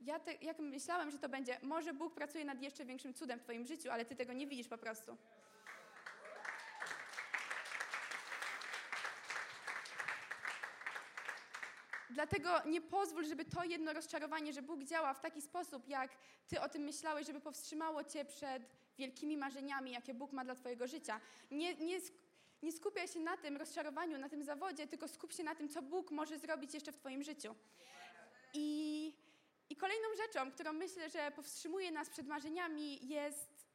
ja 0.00 0.18
te, 0.18 0.34
jak 0.34 0.58
myślałem, 0.58 1.10
że 1.10 1.18
to 1.18 1.28
będzie, 1.28 1.58
może 1.62 1.94
Bóg 1.94 2.14
pracuje 2.14 2.44
nad 2.44 2.62
jeszcze 2.62 2.84
większym 2.84 3.14
cudem 3.14 3.38
w 3.38 3.42
Twoim 3.42 3.64
życiu, 3.64 3.90
ale 3.90 4.04
Ty 4.04 4.16
tego 4.16 4.32
nie 4.32 4.46
widzisz 4.46 4.68
po 4.68 4.78
prostu. 4.78 5.16
Dlatego 12.10 12.62
nie 12.66 12.80
pozwól, 12.80 13.24
żeby 13.24 13.44
to 13.44 13.64
jedno 13.64 13.92
rozczarowanie, 13.92 14.52
że 14.52 14.62
Bóg 14.62 14.82
działa 14.82 15.14
w 15.14 15.20
taki 15.20 15.42
sposób, 15.42 15.88
jak 15.88 16.10
Ty 16.48 16.60
o 16.60 16.68
tym 16.68 16.82
myślałeś, 16.82 17.26
żeby 17.26 17.40
powstrzymało 17.40 18.04
Cię 18.04 18.24
przed 18.24 18.62
wielkimi 18.98 19.36
marzeniami, 19.36 19.90
jakie 19.90 20.14
Bóg 20.14 20.32
ma 20.32 20.44
dla 20.44 20.54
Twojego 20.54 20.86
życia. 20.86 21.20
Nie, 21.50 21.74
nie, 21.74 21.98
nie 22.62 22.72
skupiaj 22.72 23.08
się 23.08 23.20
na 23.20 23.36
tym 23.36 23.56
rozczarowaniu, 23.56 24.18
na 24.18 24.28
tym 24.28 24.42
zawodzie, 24.42 24.86
tylko 24.86 25.08
skup 25.08 25.32
się 25.32 25.44
na 25.44 25.54
tym, 25.54 25.68
co 25.68 25.82
Bóg 25.82 26.10
może 26.10 26.38
zrobić 26.38 26.74
jeszcze 26.74 26.92
w 26.92 26.96
Twoim 26.96 27.22
życiu. 27.22 27.54
I, 28.54 29.14
i 29.70 29.76
kolejną 29.76 30.08
rzeczą, 30.16 30.52
którą 30.52 30.72
myślę, 30.72 31.10
że 31.10 31.30
powstrzymuje 31.30 31.92
nas 31.92 32.10
przed 32.10 32.26
marzeniami, 32.26 33.08
jest 33.08 33.66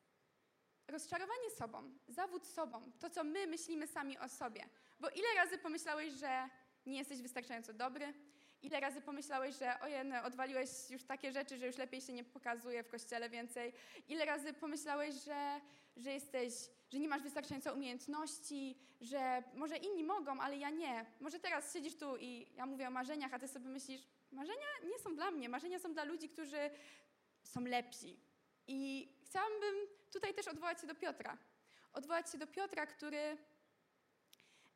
rozczarowanie 0.88 1.50
sobą, 1.50 1.84
zawód 2.08 2.48
sobą, 2.48 2.92
to, 3.00 3.10
co 3.10 3.24
my 3.24 3.48
myślimy 3.48 3.88
sami 3.88 4.20
o 4.20 4.30
sobie. 4.30 4.70
Bo 5.00 5.10
ile 5.10 5.28
razy 5.36 5.58
pomyślałeś, 5.58 6.14
że 6.14 6.50
nie 6.86 6.98
jesteś 6.98 7.22
wystarczająco 7.22 7.74
dobry? 7.74 8.14
Ile 8.62 8.80
razy 8.80 9.02
pomyślałeś, 9.02 9.56
że 9.56 9.80
ojej, 9.80 10.18
odwaliłeś 10.24 10.70
już 10.90 11.04
takie 11.04 11.32
rzeczy, 11.32 11.58
że 11.58 11.68
już 11.68 11.78
lepiej 11.78 12.02
się 12.02 12.14
nie 12.14 12.24
pokazuje 12.24 12.84
w 12.84 12.88
kościele 12.88 13.30
więcej? 13.30 13.74
Ile 14.08 14.26
razy 14.26 14.54
pomyślałeś, 14.54 15.16
że, 15.16 15.62
że 15.98 16.12
jesteś, 16.12 16.54
że 16.90 17.00
nie 17.00 17.08
masz 17.08 17.22
wystarczająco 17.22 17.74
umiejętności, 17.74 18.78
że 19.02 19.44
może 19.54 19.78
inni 19.78 20.04
mogą, 20.04 20.42
ale 20.42 20.58
ja 20.58 20.70
nie. 20.70 21.06
Może 21.20 21.40
teraz 21.40 21.74
siedzisz 21.74 21.96
tu 21.96 22.18
i 22.18 22.48
ja 22.56 22.66
mówię 22.66 22.88
o 22.88 22.92
marzeniach, 22.92 23.34
a 23.34 23.40
ty 23.40 23.48
sobie 23.48 23.70
myślisz, 23.70 24.02
marzenia 24.34 24.68
nie 24.84 25.00
są 25.00 25.16
dla 25.16 25.32
mnie, 25.32 25.50
marzenia 25.50 25.80
są 25.80 25.94
dla 25.94 26.04
ludzi, 26.04 26.30
którzy 26.30 26.70
są 27.44 27.62
lepsi. 27.62 28.20
I 28.68 29.10
chciałabym 29.26 29.76
tutaj 30.12 30.34
też 30.34 30.48
odwołać 30.48 30.82
się 30.82 30.88
do 30.88 30.96
Piotra. 30.96 31.38
Odwołać 31.94 32.32
się 32.32 32.38
do 32.38 32.48
Piotra, 32.48 32.86
który 32.86 33.38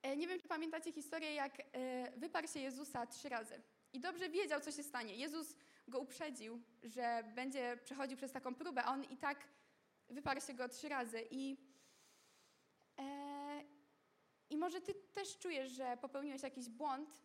E, 0.02 0.18
nie 0.18 0.28
wiem, 0.28 0.40
czy 0.40 0.48
pamiętacie 0.48 0.92
historię, 0.92 1.34
jak 1.34 1.60
e, 1.60 2.12
wyparł 2.18 2.48
się 2.48 2.60
Jezusa 2.60 3.08
trzy 3.08 3.30
razy. 3.30 3.62
I 3.94 4.00
dobrze 4.00 4.30
wiedział, 4.30 4.62
co 4.62 4.72
się 4.72 4.84
stanie. 4.84 5.16
Jezus 5.16 5.56
go 5.88 6.00
uprzedził, 6.00 6.62
że 6.84 7.24
będzie 7.36 7.78
przechodził 7.84 8.18
przez 8.18 8.32
taką 8.32 8.56
próbę, 8.56 8.84
a 8.84 8.92
on 8.92 9.04
i 9.04 9.18
tak 9.18 9.48
wyparł 10.10 10.42
się 10.42 10.54
go 10.54 10.70
trzy 10.70 10.90
razy. 10.90 11.28
I, 11.32 11.58
e, 13.00 13.64
I 14.50 14.58
może 14.58 14.82
ty 14.82 14.94
też 14.94 15.38
czujesz, 15.38 15.72
że 15.72 15.98
popełniłeś 16.02 16.44
jakiś 16.44 16.70
błąd 16.70 17.22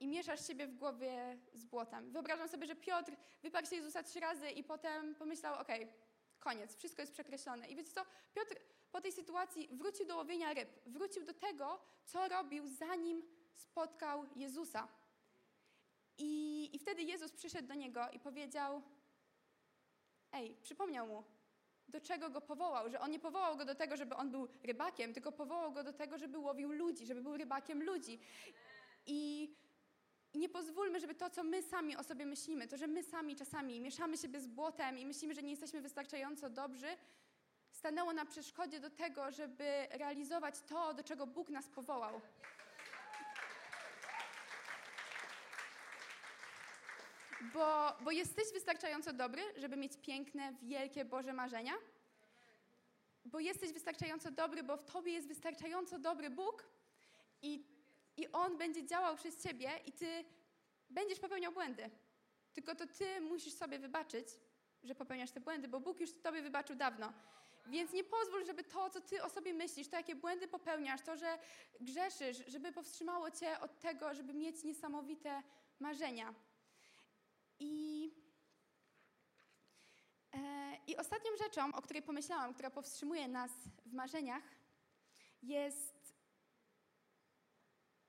i 0.00 0.06
mieszasz 0.06 0.46
siebie 0.46 0.66
w 0.66 0.74
głowie 0.74 1.38
z 1.54 1.64
błotem. 1.64 2.12
Wyobrażam 2.12 2.48
sobie, 2.48 2.66
że 2.66 2.76
Piotr 2.76 3.12
wyparł 3.42 3.66
się 3.66 3.76
Jezusa 3.76 4.02
trzy 4.02 4.20
razy 4.20 4.50
i 4.50 4.64
potem 4.64 5.14
pomyślał, 5.14 5.60
okej, 5.60 5.84
okay, 5.84 5.94
koniec, 6.38 6.76
wszystko 6.76 7.02
jest 7.02 7.12
przekreślone. 7.12 7.68
I 7.68 7.76
wiecie 7.76 7.92
co? 7.92 8.04
Piotr 8.34 8.56
po 8.92 9.00
tej 9.00 9.12
sytuacji 9.12 9.68
wrócił 9.72 10.06
do 10.06 10.16
łowienia 10.16 10.54
ryb, 10.54 10.68
wrócił 10.86 11.24
do 11.24 11.34
tego, 11.34 11.80
co 12.04 12.28
robił 12.28 12.68
zanim 12.68 13.22
spotkał 13.54 14.26
Jezusa. 14.36 14.88
I, 16.18 16.70
I 16.76 16.78
wtedy 16.78 17.02
Jezus 17.02 17.32
przyszedł 17.32 17.68
do 17.68 17.74
niego 17.74 18.10
i 18.12 18.18
powiedział: 18.18 18.82
Ej, 20.32 20.56
przypomniał 20.62 21.06
mu, 21.06 21.24
do 21.88 22.00
czego 22.00 22.30
go 22.30 22.40
powołał, 22.40 22.90
że 22.90 23.00
on 23.00 23.10
nie 23.10 23.18
powołał 23.18 23.56
go 23.56 23.64
do 23.64 23.74
tego, 23.74 23.96
żeby 23.96 24.14
on 24.14 24.30
był 24.30 24.48
rybakiem, 24.62 25.14
tylko 25.14 25.32
powołał 25.32 25.72
go 25.72 25.84
do 25.84 25.92
tego, 25.92 26.18
żeby 26.18 26.38
łowił 26.38 26.72
ludzi, 26.72 27.06
żeby 27.06 27.22
był 27.22 27.36
rybakiem 27.36 27.82
ludzi. 27.82 28.20
I, 29.06 29.54
I 30.34 30.38
nie 30.38 30.48
pozwólmy, 30.48 31.00
żeby 31.00 31.14
to, 31.14 31.30
co 31.30 31.44
my 31.44 31.62
sami 31.62 31.96
o 31.96 32.04
sobie 32.04 32.26
myślimy, 32.26 32.68
to, 32.68 32.76
że 32.76 32.86
my 32.86 33.02
sami 33.02 33.36
czasami 33.36 33.80
mieszamy 33.80 34.16
siebie 34.16 34.40
z 34.40 34.46
błotem 34.46 34.98
i 34.98 35.06
myślimy, 35.06 35.34
że 35.34 35.42
nie 35.42 35.50
jesteśmy 35.50 35.80
wystarczająco 35.80 36.50
dobrzy, 36.50 36.96
stanęło 37.70 38.12
na 38.12 38.24
przeszkodzie 38.24 38.80
do 38.80 38.90
tego, 38.90 39.30
żeby 39.30 39.86
realizować 39.90 40.60
to, 40.60 40.94
do 40.94 41.04
czego 41.04 41.26
Bóg 41.26 41.50
nas 41.50 41.68
powołał. 41.68 42.20
Bo, 47.54 47.96
bo 48.00 48.10
jesteś 48.10 48.52
wystarczająco 48.52 49.12
dobry, 49.12 49.42
żeby 49.56 49.76
mieć 49.76 49.92
piękne, 49.96 50.54
wielkie 50.62 51.04
Boże 51.04 51.32
marzenia. 51.32 51.72
Bo 53.24 53.40
jesteś 53.40 53.72
wystarczająco 53.72 54.30
dobry, 54.30 54.62
bo 54.62 54.76
w 54.76 54.84
Tobie 54.84 55.12
jest 55.12 55.28
wystarczająco 55.28 55.98
dobry 55.98 56.30
Bóg 56.30 56.64
i, 57.42 57.64
i 58.18 58.32
On 58.32 58.58
będzie 58.58 58.86
działał 58.86 59.16
przez 59.16 59.42
Ciebie 59.42 59.70
i 59.86 59.92
Ty 59.92 60.24
będziesz 60.90 61.20
popełniał 61.20 61.52
błędy. 61.52 61.90
Tylko 62.52 62.74
to 62.74 62.86
Ty 62.86 63.20
musisz 63.20 63.54
sobie 63.54 63.78
wybaczyć, 63.78 64.28
że 64.82 64.94
popełniasz 64.94 65.30
te 65.30 65.40
błędy, 65.40 65.68
bo 65.68 65.80
Bóg 65.80 66.00
już 66.00 66.12
Tobie 66.12 66.42
wybaczył 66.42 66.76
dawno. 66.76 67.12
Więc 67.66 67.92
nie 67.92 68.04
pozwól, 68.04 68.46
żeby 68.46 68.64
to, 68.64 68.90
co 68.90 69.00
ty 69.00 69.22
o 69.22 69.28
sobie 69.28 69.54
myślisz, 69.54 69.88
to 69.88 69.96
jakie 69.96 70.14
błędy 70.14 70.48
popełniasz, 70.48 71.02
to, 71.02 71.16
że 71.16 71.38
grzeszysz, 71.80 72.44
żeby 72.46 72.72
powstrzymało 72.72 73.30
cię 73.30 73.60
od 73.60 73.80
tego, 73.80 74.14
żeby 74.14 74.34
mieć 74.34 74.64
niesamowite 74.64 75.42
marzenia. 75.80 76.34
I, 77.58 78.10
e, 80.34 80.76
I 80.86 80.96
ostatnią 80.96 81.30
rzeczą, 81.38 81.72
o 81.74 81.82
której 81.82 82.02
pomyślałam, 82.02 82.54
która 82.54 82.70
powstrzymuje 82.70 83.28
nas 83.28 83.50
w 83.86 83.92
marzeniach, 83.92 84.42
jest, 85.42 85.97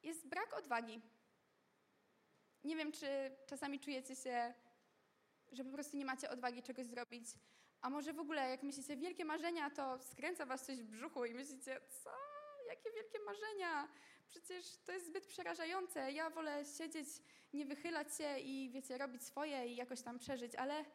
jest 0.03 0.27
brak 0.27 0.53
odwagi. 0.53 1.01
Nie 2.63 2.75
wiem, 2.75 2.91
czy 2.91 3.07
czasami 3.47 3.79
czujecie 3.79 4.15
się, 4.15 4.53
że 5.51 5.63
po 5.63 5.71
prostu 5.71 5.97
nie 5.97 6.05
macie 6.05 6.29
odwagi 6.29 6.63
czegoś 6.63 6.85
zrobić, 6.85 7.25
a 7.81 7.89
może 7.89 8.13
w 8.13 8.19
ogóle, 8.19 8.49
jak 8.49 8.63
myślicie, 8.63 8.97
wielkie 8.97 9.25
marzenia, 9.25 9.69
to 9.69 9.99
skręca 9.99 10.45
was 10.45 10.65
coś 10.65 10.77
w 10.77 10.87
brzuchu 10.87 11.25
i 11.25 11.33
myślicie, 11.33 11.81
co? 12.03 12.09
Jakie 12.67 12.91
wielkie 12.91 13.19
marzenia? 13.19 13.87
Przecież 14.29 14.77
to 14.85 14.91
jest 14.91 15.07
zbyt 15.07 15.27
przerażające. 15.27 16.11
Ja 16.11 16.29
wolę 16.29 16.63
siedzieć, 16.77 17.07
nie 17.53 17.65
wychylać 17.65 18.15
się 18.17 18.39
i, 18.39 18.69
wiecie, 18.69 18.97
robić 18.97 19.23
swoje 19.23 19.67
i 19.67 19.75
jakoś 19.75 20.01
tam 20.01 20.19
przeżyć, 20.19 20.55
ale, 20.55 20.85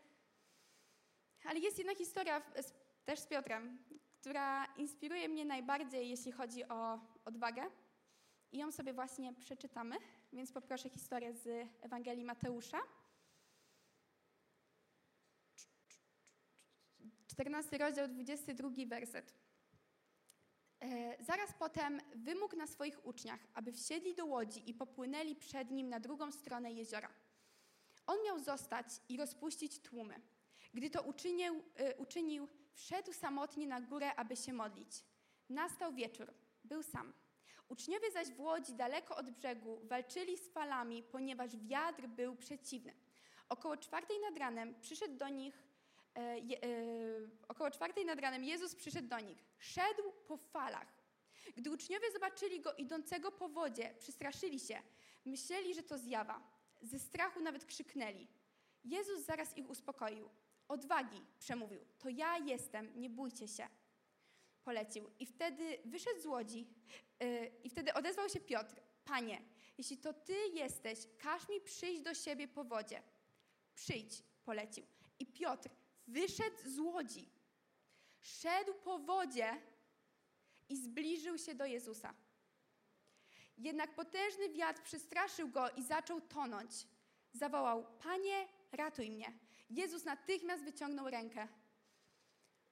ale 1.44 1.60
jest 1.60 1.78
jedna 1.78 1.94
historia, 1.94 2.42
też 3.04 3.18
z 3.20 3.26
Piotrem, 3.26 3.78
która 4.20 4.66
inspiruje 4.76 5.28
mnie 5.28 5.44
najbardziej, 5.44 6.10
jeśli 6.10 6.32
chodzi 6.32 6.68
o 6.68 6.98
odwagę. 7.24 7.70
I 8.54 8.58
ją 8.58 8.72
sobie 8.72 8.92
właśnie 8.92 9.32
przeczytamy, 9.32 9.96
więc 10.32 10.52
poproszę 10.52 10.90
historię 10.90 11.32
z 11.32 11.68
Ewangelii 11.82 12.24
Mateusza. 12.24 12.80
14 17.26 17.78
rozdział, 17.78 18.08
22 18.08 18.70
werset. 18.86 19.34
E, 20.80 21.24
zaraz 21.24 21.52
potem 21.58 22.00
wymógł 22.14 22.56
na 22.56 22.66
swoich 22.66 23.06
uczniach, 23.06 23.40
aby 23.54 23.72
wsiedli 23.72 24.14
do 24.14 24.26
łodzi 24.26 24.70
i 24.70 24.74
popłynęli 24.74 25.36
przed 25.36 25.70
nim 25.70 25.88
na 25.88 26.00
drugą 26.00 26.32
stronę 26.32 26.72
jeziora. 26.72 27.10
On 28.06 28.16
miał 28.24 28.38
zostać 28.38 28.86
i 29.08 29.16
rozpuścić 29.16 29.78
tłumy. 29.78 30.20
Gdy 30.74 30.90
to 30.90 31.02
uczynił, 31.02 31.62
e, 31.76 31.96
uczynił, 31.96 32.48
wszedł 32.74 33.12
samotnie 33.12 33.66
na 33.66 33.80
górę, 33.80 34.14
aby 34.14 34.36
się 34.36 34.52
modlić. 34.52 35.04
Nastał 35.48 35.92
wieczór. 35.92 36.34
Był 36.64 36.82
sam. 36.82 37.23
Uczniowie 37.68 38.10
zaś 38.10 38.28
w 38.28 38.40
łodzi 38.40 38.74
daleko 38.74 39.16
od 39.16 39.30
brzegu 39.30 39.80
walczyli 39.82 40.38
z 40.38 40.48
falami, 40.48 41.02
ponieważ 41.02 41.56
wiatr 41.56 42.06
był 42.06 42.36
przeciwny. 42.36 42.94
Około 43.48 43.76
czwartej 43.76 44.20
nad 44.20 44.38
ranem 44.38 44.80
przyszedł 44.80 45.16
do 45.16 45.28
nich 45.28 45.74
E, 46.14 46.20
e, 46.20 46.40
około 47.48 47.70
czwartej 47.70 48.04
nad 48.04 48.20
ranem 48.20 48.44
Jezus 48.44 48.74
przyszedł 48.74 49.08
do 49.08 49.20
nich. 49.20 49.44
Szedł 49.58 50.12
po 50.26 50.36
falach. 50.36 50.88
Gdy 51.56 51.70
uczniowie 51.70 52.12
zobaczyli 52.12 52.60
go 52.60 52.72
idącego 52.72 53.32
po 53.32 53.48
wodzie, 53.48 53.94
przestraszyli 53.98 54.60
się. 54.60 54.82
Myśleli, 55.24 55.74
że 55.74 55.82
to 55.82 55.98
zjawa. 55.98 56.40
Ze 56.82 56.98
strachu 56.98 57.40
nawet 57.40 57.64
krzyknęli. 57.64 58.28
Jezus 58.84 59.20
zaraz 59.20 59.56
ich 59.56 59.70
uspokoił. 59.70 60.28
Odwagi, 60.68 61.20
przemówił. 61.38 61.80
To 61.98 62.08
ja 62.08 62.38
jestem, 62.38 63.00
nie 63.00 63.10
bójcie 63.10 63.48
się. 63.48 63.68
Polecił. 64.64 65.10
I 65.18 65.26
wtedy 65.26 65.78
wyszedł 65.84 66.20
z 66.20 66.26
łodzi 66.26 66.66
yy, 67.20 67.52
i 67.64 67.70
wtedy 67.70 67.94
odezwał 67.94 68.28
się 68.28 68.40
Piotr. 68.40 68.80
Panie, 69.04 69.42
jeśli 69.78 69.98
to 69.98 70.12
ty 70.12 70.36
jesteś, 70.54 70.98
każ 71.18 71.48
mi 71.48 71.60
przyjść 71.60 72.02
do 72.02 72.14
siebie 72.14 72.48
po 72.48 72.64
wodzie. 72.64 73.02
Przyjdź, 73.74 74.22
polecił. 74.44 74.86
I 75.18 75.26
Piotr 75.26 75.68
wyszedł 76.06 76.56
z 76.64 76.78
łodzi, 76.78 77.28
szedł 78.20 78.74
po 78.74 78.98
wodzie 78.98 79.60
i 80.68 80.76
zbliżył 80.76 81.38
się 81.38 81.54
do 81.54 81.66
Jezusa. 81.66 82.14
Jednak 83.58 83.94
potężny 83.94 84.48
wiatr 84.48 84.82
przestraszył 84.82 85.48
go 85.48 85.70
i 85.70 85.82
zaczął 85.82 86.20
tonąć. 86.20 86.70
Zawołał: 87.32 87.86
Panie, 87.98 88.48
ratuj 88.72 89.10
mnie. 89.10 89.32
Jezus 89.70 90.04
natychmiast 90.04 90.64
wyciągnął 90.64 91.10
rękę. 91.10 91.48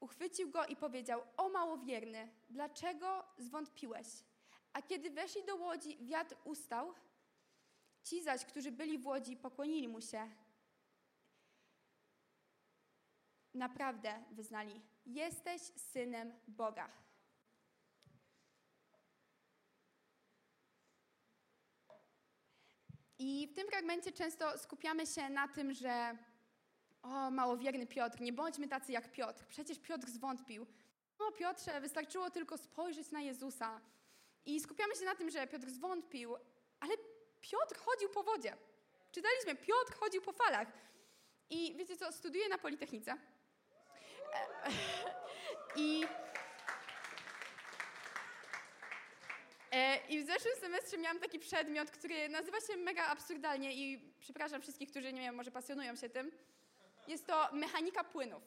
Uchwycił 0.02 0.50
go 0.50 0.66
i 0.66 0.76
powiedział: 0.76 1.22
O 1.36 1.48
małowierny, 1.48 2.28
dlaczego 2.50 3.24
zwątpiłeś? 3.38 4.06
A 4.72 4.82
kiedy 4.82 5.10
weszli 5.10 5.44
do 5.44 5.56
łodzi, 5.56 5.98
wiatr 6.00 6.36
ustał. 6.44 6.94
Ci 8.02 8.22
zaś, 8.22 8.44
którzy 8.44 8.72
byli 8.72 8.98
w 8.98 9.06
łodzi, 9.06 9.36
pokłonili 9.36 9.88
mu 9.88 10.00
się. 10.00 10.30
Naprawdę 13.54 14.24
wyznali: 14.30 14.80
Jesteś 15.06 15.62
synem 15.62 16.32
Boga. 16.48 16.90
I 23.18 23.48
w 23.52 23.54
tym 23.54 23.68
fragmencie 23.68 24.12
często 24.12 24.58
skupiamy 24.58 25.06
się 25.06 25.28
na 25.28 25.48
tym, 25.48 25.74
że 25.74 26.16
o, 27.02 27.30
małowierny 27.30 27.86
Piotr, 27.86 28.20
nie 28.20 28.32
bądźmy 28.32 28.68
tacy 28.68 28.92
jak 28.92 29.12
Piotr. 29.12 29.46
Przecież 29.46 29.78
Piotr 29.78 30.08
zwątpił. 30.08 30.66
No, 31.18 31.32
Piotrze, 31.32 31.80
wystarczyło 31.80 32.30
tylko 32.30 32.58
spojrzeć 32.58 33.10
na 33.10 33.20
Jezusa. 33.20 33.80
I 34.46 34.60
skupiamy 34.60 34.96
się 34.96 35.04
na 35.04 35.14
tym, 35.14 35.30
że 35.30 35.46
Piotr 35.46 35.70
zwątpił, 35.70 36.36
ale 36.80 36.94
Piotr 37.40 37.76
chodził 37.76 38.08
po 38.08 38.22
wodzie. 38.22 38.56
Czytaliśmy, 39.12 39.54
Piotr 39.54 39.94
chodził 39.94 40.22
po 40.22 40.32
falach. 40.32 40.68
I 41.50 41.76
wiecie 41.76 41.96
co, 41.96 42.12
studiuję 42.12 42.48
na 42.48 42.58
Politechnice. 42.58 43.16
I, 45.76 46.04
e, 49.72 50.06
I 50.08 50.22
w 50.22 50.26
zeszłym 50.26 50.54
semestrze 50.60 50.98
miałam 50.98 51.18
taki 51.18 51.38
przedmiot, 51.38 51.90
który 51.90 52.28
nazywa 52.28 52.60
się 52.60 52.76
mega 52.76 53.06
absurdalnie 53.06 53.74
i 53.74 54.12
przepraszam 54.20 54.62
wszystkich, 54.62 54.90
którzy 54.90 55.12
nie 55.12 55.20
wiem, 55.20 55.34
może 55.34 55.50
pasjonują 55.50 55.96
się 55.96 56.08
tym. 56.08 56.32
Jest 57.08 57.26
to 57.26 57.48
mechanika 57.52 58.04
płynów. 58.04 58.42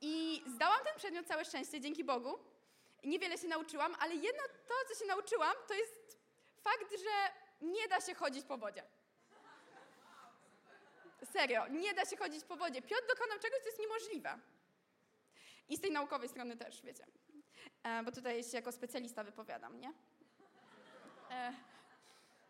I 0.00 0.42
zdałam 0.46 0.80
ten 0.84 0.96
przedmiot 0.96 1.26
całe 1.26 1.44
szczęście, 1.44 1.80
dzięki 1.80 2.04
Bogu. 2.04 2.38
Niewiele 3.04 3.38
się 3.38 3.48
nauczyłam, 3.48 3.96
ale 4.00 4.14
jedno 4.14 4.42
to, 4.68 4.74
co 4.88 5.00
się 5.00 5.06
nauczyłam, 5.06 5.54
to 5.68 5.74
jest 5.74 6.18
fakt, 6.62 6.90
że 6.90 7.32
nie 7.60 7.88
da 7.88 8.00
się 8.00 8.14
chodzić 8.14 8.44
po 8.44 8.58
wodzie. 8.58 8.82
Serio, 11.32 11.68
nie 11.68 11.94
da 11.94 12.04
się 12.04 12.16
chodzić 12.16 12.44
po 12.44 12.56
wodzie. 12.56 12.82
Piotr 12.82 13.06
dokonał 13.08 13.38
czegoś, 13.38 13.58
co 13.58 13.66
jest 13.66 13.78
niemożliwe. 13.78 14.38
I 15.68 15.76
z 15.76 15.80
tej 15.80 15.90
naukowej 15.90 16.28
strony 16.28 16.56
też, 16.56 16.82
wiecie. 16.82 17.06
E, 17.82 18.02
bo 18.02 18.12
tutaj 18.12 18.44
się 18.44 18.56
jako 18.56 18.72
specjalista 18.72 19.24
wypowiadam, 19.24 19.80
nie? 19.80 19.92
E, 21.30 21.52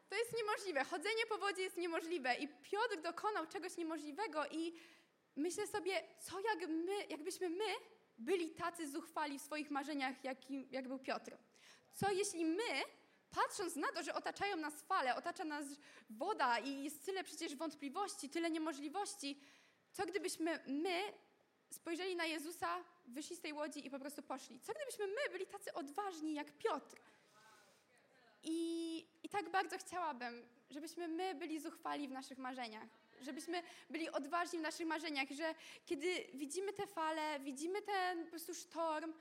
to 0.09 0.17
jest 0.17 0.37
niemożliwe. 0.37 0.85
Chodzenie 0.85 1.27
po 1.29 1.39
wodzie 1.39 1.63
jest 1.63 1.77
niemożliwe. 1.77 2.35
I 2.35 2.49
Piotr 2.49 3.01
dokonał 3.03 3.47
czegoś 3.47 3.77
niemożliwego 3.77 4.47
i 4.47 4.81
myślę 5.39 5.67
sobie, 5.67 6.03
co 6.21 6.41
jak 6.41 6.69
my, 6.69 7.05
jakbyśmy 7.09 7.51
my 7.51 7.75
byli 8.19 8.51
tacy 8.51 8.91
zuchwali 8.91 9.39
w 9.39 9.43
swoich 9.43 9.71
marzeniach, 9.71 10.25
jak, 10.25 10.39
jak 10.71 10.89
był 10.89 10.99
Piotr. 10.99 11.37
Co 11.93 12.11
jeśli 12.11 12.45
my, 12.45 12.83
patrząc 13.31 13.77
na 13.77 13.89
to, 13.93 14.03
że 14.03 14.15
otaczają 14.15 14.57
nas 14.57 14.83
fale, 14.83 15.17
otacza 15.17 15.45
nas 15.45 15.65
woda 16.11 16.59
i 16.59 16.85
jest 16.85 17.05
tyle 17.05 17.25
przecież 17.25 17.57
wątpliwości, 17.57 18.29
tyle 18.29 18.51
niemożliwości, 18.51 19.41
co 19.93 20.07
gdybyśmy 20.07 20.63
my 20.67 21.13
spojrzeli 21.71 22.17
na 22.17 22.25
Jezusa, 22.25 22.85
wyszli 23.07 23.37
z 23.37 23.41
tej 23.41 23.53
łodzi 23.53 23.87
i 23.87 23.91
po 23.91 23.99
prostu 23.99 24.23
poszli? 24.23 24.61
Co 24.61 24.73
gdybyśmy 24.73 25.07
my 25.07 25.33
byli 25.33 25.47
tacy 25.47 25.75
odważni 25.75 26.35
jak 26.35 26.53
Piotr? 26.53 26.97
I, 28.43 28.99
I 29.23 29.29
tak 29.29 29.51
bardzo 29.51 29.79
chciałabym, 29.79 30.49
żebyśmy 30.71 31.09
my 31.09 31.35
byli 31.35 31.61
zuchwali 31.61 32.09
w 32.09 32.11
naszych 32.11 32.39
marzeniach 32.39 32.89
żebyśmy 33.21 33.63
byli 33.91 34.11
odważni 34.11 34.59
w 34.59 34.63
naszych 34.63 34.87
marzeniach, 34.87 35.29
że 35.31 35.55
kiedy 35.87 36.25
widzimy 36.35 36.73
te 36.73 36.87
fale, 36.87 37.41
widzimy 37.41 37.83
ten 37.83 38.25
po 38.25 38.31
prostu 38.31 38.55
sztorm, 38.55 39.15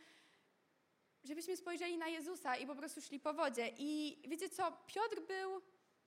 żebyśmy 1.23 1.57
spojrzeli 1.57 1.97
na 1.97 2.07
Jezusa 2.07 2.55
i 2.55 2.67
po 2.67 2.75
prostu 2.75 3.01
szli 3.01 3.19
po 3.19 3.33
wodzie. 3.33 3.71
I 3.77 4.21
wiecie 4.27 4.49
co? 4.49 4.71
Piotr 4.87 5.21
był 5.21 5.61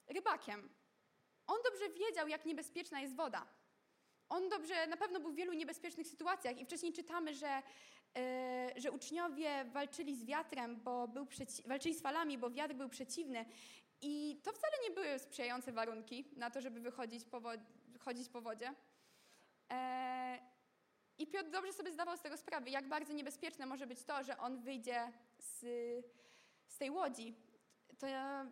rybakiem. 0.07 0.68
On 1.46 1.59
dobrze 1.64 1.90
wiedział, 1.90 2.29
jak 2.29 2.46
niebezpieczna 2.46 3.00
jest 3.00 3.14
woda. 3.16 3.46
On 4.29 4.48
dobrze, 4.48 4.87
na 4.87 4.96
pewno 4.96 5.20
był 5.20 5.33
w 5.33 5.35
wielu 5.35 5.53
niebezpiecznych 5.53 6.07
sytuacjach 6.07 6.59
i 6.61 6.64
wcześniej 6.64 6.92
czytamy, 6.92 7.35
że, 7.35 7.62
yy, 8.74 8.81
że 8.81 8.92
uczniowie 8.92 9.64
walczyli 9.64 10.16
z 10.16 10.24
wiatrem, 10.24 10.76
bo 10.81 11.09
był 11.09 11.24
przeci- 11.24 11.68
walczyli 11.68 11.94
z 11.94 12.03
falami, 12.03 12.38
bo 12.38 12.50
wiatr 12.50 12.74
był 12.74 12.88
przeciwny. 12.88 13.44
I 14.03 14.40
to 14.44 14.53
wcale 14.53 14.72
nie 14.88 14.94
były 14.94 15.18
sprzyjające 15.18 15.72
warunki 15.72 16.24
na 16.37 16.50
to, 16.50 16.61
żeby 16.61 16.81
wychodzić 16.81 17.24
po, 17.24 17.40
wo- 17.40 17.50
chodzić 18.00 18.28
po 18.28 18.40
wodzie. 18.40 18.74
E, 19.70 20.38
I 21.18 21.26
Piotr 21.26 21.50
dobrze 21.50 21.72
sobie 21.72 21.92
zdawał 21.92 22.16
z 22.16 22.20
tego 22.20 22.36
sprawę, 22.36 22.70
jak 22.70 22.88
bardzo 22.88 23.12
niebezpieczne 23.12 23.66
może 23.66 23.86
być 23.86 24.04
to, 24.04 24.24
że 24.24 24.38
on 24.38 24.60
wyjdzie 24.60 25.12
z, 25.38 25.60
z 26.66 26.78
tej 26.78 26.90
łodzi. 26.90 27.34
To 27.98 28.06
ja 28.06 28.46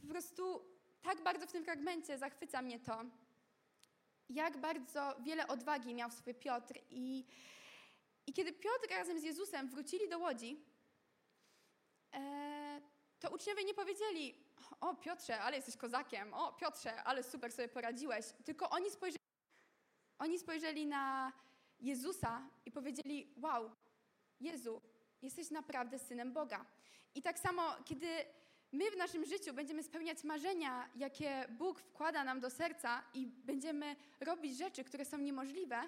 po 0.00 0.06
prostu 0.06 0.64
tak 1.02 1.22
bardzo 1.22 1.46
w 1.46 1.52
tym 1.52 1.64
fragmencie 1.64 2.18
zachwyca 2.18 2.62
mnie 2.62 2.80
to, 2.80 3.04
jak 4.28 4.58
bardzo 4.58 5.16
wiele 5.20 5.48
odwagi 5.48 5.94
miał 5.94 6.10
w 6.10 6.14
sobie 6.14 6.34
Piotr. 6.34 6.74
I, 6.90 7.26
i 8.26 8.32
kiedy 8.32 8.52
Piotr 8.52 8.90
razem 8.90 9.20
z 9.20 9.22
Jezusem 9.22 9.68
wrócili 9.68 10.08
do 10.08 10.18
łodzi, 10.18 10.64
e, 12.14 12.69
to 13.20 13.30
uczniowie 13.30 13.64
nie 13.64 13.74
powiedzieli, 13.74 14.34
o 14.80 14.94
Piotrze, 14.94 15.40
ale 15.40 15.56
jesteś 15.56 15.76
kozakiem, 15.76 16.34
o 16.34 16.52
Piotrze, 16.52 17.02
ale 17.02 17.22
super 17.22 17.52
sobie 17.52 17.68
poradziłeś. 17.68 18.26
Tylko 18.44 18.70
oni 18.70 18.90
spojrzeli, 18.90 19.24
oni 20.18 20.38
spojrzeli 20.38 20.86
na 20.86 21.32
Jezusa 21.80 22.48
i 22.66 22.70
powiedzieli, 22.70 23.34
wow, 23.36 23.70
Jezu, 24.40 24.82
jesteś 25.22 25.50
naprawdę 25.50 25.98
Synem 25.98 26.32
Boga. 26.32 26.66
I 27.14 27.22
tak 27.22 27.38
samo, 27.38 27.76
kiedy 27.84 28.06
my 28.72 28.90
w 28.90 28.96
naszym 28.96 29.24
życiu 29.24 29.54
będziemy 29.54 29.82
spełniać 29.82 30.24
marzenia, 30.24 30.90
jakie 30.96 31.46
Bóg 31.50 31.80
wkłada 31.80 32.24
nam 32.24 32.40
do 32.40 32.50
serca 32.50 33.02
i 33.14 33.26
będziemy 33.26 33.96
robić 34.20 34.56
rzeczy, 34.56 34.84
które 34.84 35.04
są 35.04 35.18
niemożliwe, 35.18 35.82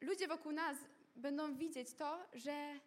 ludzie 0.00 0.28
wokół 0.28 0.52
nas 0.52 0.76
będą 1.16 1.56
widzieć 1.56 1.94
to, 1.94 2.26
że 2.32 2.80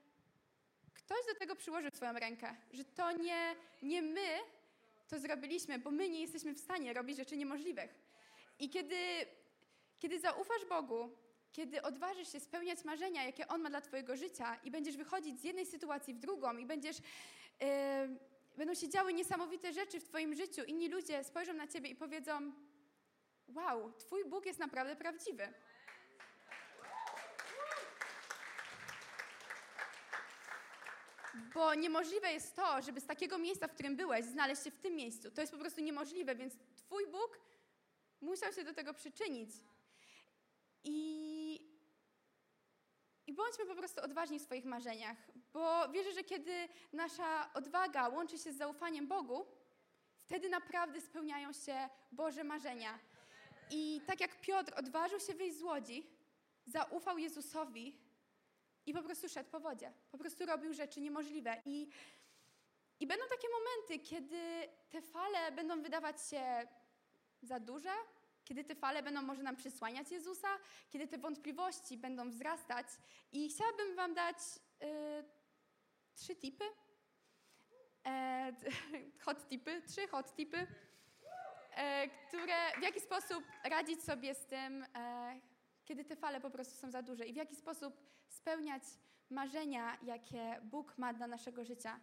ktoś 1.08 1.26
do 1.34 1.39
tego 1.39 1.56
przyłożył 1.56 1.91
swoją 1.91 2.13
rękę, 2.13 2.56
że 2.72 2.86
to 2.86 3.12
nie, 3.12 3.56
nie 3.82 4.02
my 4.02 4.28
to 5.08 5.20
zrobiliśmy, 5.20 5.80
bo 5.80 5.91
my 5.91 6.10
nie 6.10 6.22
jesteśmy 6.22 6.54
w 6.54 6.60
stanie 6.60 6.93
robić 6.93 7.17
rzeczy 7.17 7.38
niemożliwych. 7.38 7.96
I 8.60 8.70
kiedy, 8.70 8.96
kiedy 10.00 10.20
zaufasz 10.20 10.65
Bogu, 10.70 11.10
kiedy 11.52 11.82
odważysz 11.82 12.32
się 12.32 12.39
spełniać 12.39 12.84
marzenia, 12.84 13.24
jakie 13.24 13.48
On 13.48 13.62
ma 13.62 13.70
dla 13.70 13.82
Twojego 13.82 14.17
życia 14.17 14.60
i 14.63 14.72
będziesz 14.72 14.98
wychodzić 14.98 15.39
z 15.39 15.43
jednej 15.43 15.65
sytuacji 15.65 16.13
w 16.13 16.20
drugą 16.20 16.58
i 16.58 16.65
będziesz, 16.65 16.98
yy, 16.98 17.67
będą 18.58 18.74
się 18.74 18.89
działy 18.89 19.13
niesamowite 19.13 19.74
rzeczy 19.74 20.00
w 20.00 20.04
Twoim 20.04 20.36
życiu, 20.36 20.63
inni 20.63 20.89
ludzie 20.89 21.24
spojrzą 21.24 21.54
na 21.54 21.67
Ciebie 21.67 21.89
i 21.89 21.96
powiedzą 21.96 22.52
wow, 23.48 23.93
Twój 23.93 24.26
Bóg 24.26 24.46
jest 24.46 24.60
naprawdę 24.60 24.96
prawdziwy. 24.96 25.54
Bo 31.54 31.76
niemożliwe 31.76 32.34
jest 32.34 32.56
to, 32.56 32.82
żeby 32.82 33.02
z 33.02 33.06
takiego 33.06 33.38
miejsca, 33.38 33.67
w 33.67 33.73
którym 33.73 33.95
byłeś, 33.95 34.26
znaleźć 34.26 34.63
się 34.63 34.71
w 34.71 34.80
tym 34.80 34.95
miejscu. 34.95 35.32
To 35.32 35.41
jest 35.41 35.54
po 35.54 35.60
prostu 35.60 35.82
niemożliwe, 35.82 36.36
więc 36.36 36.54
Twój 36.76 37.08
Bóg 37.08 37.39
musiał 38.21 38.54
się 38.54 38.63
do 38.63 38.73
tego 38.73 38.93
przyczynić. 38.93 39.50
I, 40.84 41.62
I 43.28 43.34
bądźmy 43.34 43.65
po 43.65 43.76
prostu 43.76 44.02
odważni 44.02 44.39
w 44.39 44.41
swoich 44.41 44.65
marzeniach, 44.65 45.17
bo 45.54 45.89
wierzę, 45.89 46.13
że 46.13 46.23
kiedy 46.23 46.67
nasza 46.93 47.54
odwaga 47.54 48.08
łączy 48.08 48.38
się 48.38 48.54
z 48.54 48.58
zaufaniem 48.58 49.08
Bogu, 49.08 49.45
wtedy 50.17 50.50
naprawdę 50.50 51.02
spełniają 51.02 51.54
się 51.54 51.89
Boże 52.12 52.43
marzenia. 52.43 53.00
I 53.71 54.02
tak 54.08 54.21
jak 54.21 54.41
Piotr 54.41 54.73
odważył 54.76 55.19
się 55.19 55.34
wyjść 55.34 55.58
z 55.58 55.62
łodzi, 55.62 56.10
zaufał 56.65 57.17
Jezusowi, 57.17 57.97
i 58.88 58.93
po 58.93 59.04
prostu 59.04 59.30
szedł 59.30 59.50
po 59.50 59.60
wodzie. 59.60 59.91
Po 60.12 60.17
prostu 60.17 60.45
robił 60.45 60.73
rzeczy 60.73 61.02
niemożliwe. 61.02 61.62
I, 61.65 61.89
I 63.00 63.08
będą 63.08 63.26
takie 63.30 63.47
momenty, 63.50 64.10
kiedy 64.10 64.69
te 64.89 65.02
fale 65.02 65.52
będą 65.52 65.82
wydawać 65.82 66.30
się 66.30 66.67
za 67.41 67.60
duże, 67.60 67.93
kiedy 68.43 68.63
te 68.63 68.76
fale 68.76 69.04
będą 69.04 69.21
może 69.21 69.43
nam 69.43 69.56
przysłaniać 69.56 70.12
Jezusa, 70.12 70.47
kiedy 70.89 71.08
te 71.08 71.17
wątpliwości 71.17 71.97
będą 71.97 72.30
wzrastać. 72.30 72.88
I 73.32 73.50
chciałabym 73.50 73.95
Wam 73.95 74.13
dać 74.13 74.38
y, 74.84 74.88
trzy 76.15 76.36
tipy. 76.36 76.65
E, 78.06 78.54
hot 79.26 79.47
tipy, 79.47 79.82
trzy 79.82 80.08
hot 80.08 80.36
tipy, 80.36 80.67
e, 81.76 82.08
które 82.08 82.71
w 82.80 82.84
jaki 82.84 83.00
sposób 83.00 83.43
radzić 83.63 84.04
sobie 84.04 84.36
z 84.36 84.45
tym, 84.45 84.86
e, 84.95 85.39
kiedy 85.88 86.06
te 86.06 86.15
fale 86.15 86.41
po 86.41 86.50
prostu 86.50 86.76
są 86.76 86.91
za 86.91 87.02
duże 87.02 87.26
i 87.26 87.34
w 87.34 87.36
jaki 87.36 87.56
sposób 87.56 88.02
spełniać 88.28 88.84
marzenia, 89.30 89.97
jakie 90.04 90.62
Bóg 90.63 90.97
ma 90.97 91.13
dla 91.13 91.28
naszego 91.28 91.65
życia. 91.65 92.00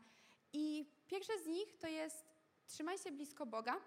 I 0.52 0.92
pierwsze 1.06 1.38
z 1.38 1.46
nich 1.46 1.78
to 1.78 1.86
jest 1.86 2.24
trzymaj 2.66 2.98
się 2.98 3.12
blisko 3.12 3.46
Boga. 3.46 3.80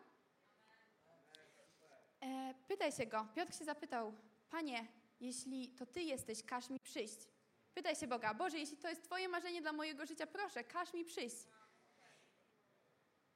E, 2.22 2.54
pytaj 2.68 2.92
się 2.92 3.06
Go. 3.06 3.28
Piotr 3.36 3.56
się 3.56 3.66
zapytał, 3.66 4.14
Panie, 4.50 4.88
jeśli 5.20 5.70
to 5.70 5.86
Ty 5.86 6.02
jesteś, 6.02 6.44
każ 6.44 6.70
mi 6.70 6.80
przyjść. 6.80 7.28
Pytaj 7.74 7.96
się 7.96 8.08
Boga, 8.08 8.34
Boże, 8.34 8.58
jeśli 8.58 8.78
to 8.78 8.90
jest 8.90 9.04
Twoje 9.04 9.30
marzenie 9.30 9.62
dla 9.62 9.74
mojego 9.74 10.06
życia, 10.06 10.28
proszę, 10.28 10.64
każ 10.64 10.94
mi 10.94 11.06
przyjść. 11.06 11.48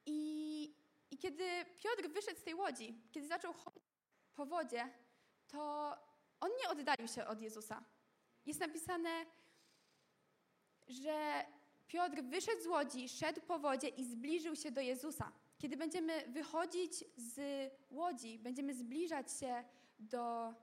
I, 0.05 0.75
I 1.11 1.17
kiedy 1.17 1.65
Piotr 1.83 2.09
wyszedł 2.09 2.39
z 2.39 2.43
tej 2.43 2.55
łodzi, 2.55 3.01
kiedy 3.11 3.27
zaczął 3.27 3.53
chodzić 3.53 3.83
po 4.35 4.45
wodzie, 4.45 4.89
to 5.47 5.97
on 6.41 6.49
nie 6.63 6.69
oddalił 6.69 7.07
się 7.07 7.27
od 7.27 7.41
Jezusa. 7.41 7.83
Jest 8.45 8.59
napisane, 8.59 9.25
że 10.87 11.45
Piotr 11.87 12.21
wyszedł 12.23 12.61
z 12.61 12.67
łodzi, 12.67 13.09
szedł 13.09 13.41
po 13.41 13.59
wodzie 13.59 13.87
i 13.87 14.05
zbliżył 14.05 14.55
się 14.55 14.71
do 14.71 14.81
Jezusa. 14.81 15.31
Kiedy 15.57 15.77
będziemy 15.77 16.27
wychodzić 16.27 17.03
z 17.15 17.39
łodzi, 17.89 18.39
będziemy 18.39 18.73
zbliżać 18.73 19.39
się 19.39 19.63
do. 19.99 20.53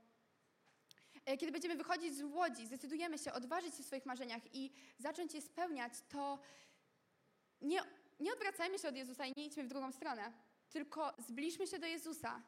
E, 1.24 1.36
kiedy 1.36 1.52
będziemy 1.52 1.76
wychodzić 1.76 2.14
z 2.14 2.22
łodzi, 2.22 2.66
zdecydujemy 2.66 3.18
się 3.18 3.32
odważyć 3.32 3.74
się 3.74 3.82
w 3.82 3.86
swoich 3.86 4.06
marzeniach 4.06 4.54
i 4.54 4.72
zacząć 4.98 5.34
je 5.34 5.42
spełniać, 5.42 5.92
to 6.08 6.38
nie, 7.60 7.80
nie 8.20 8.32
odwracajmy 8.32 8.78
się 8.78 8.88
od 8.88 8.96
Jezusa 8.96 9.26
i 9.26 9.32
nie 9.36 9.46
idźmy 9.46 9.64
w 9.64 9.68
drugą 9.68 9.92
stronę, 9.92 10.32
tylko 10.70 11.14
zbliżmy 11.18 11.66
się 11.66 11.78
do 11.78 11.86
Jezusa. 11.86 12.42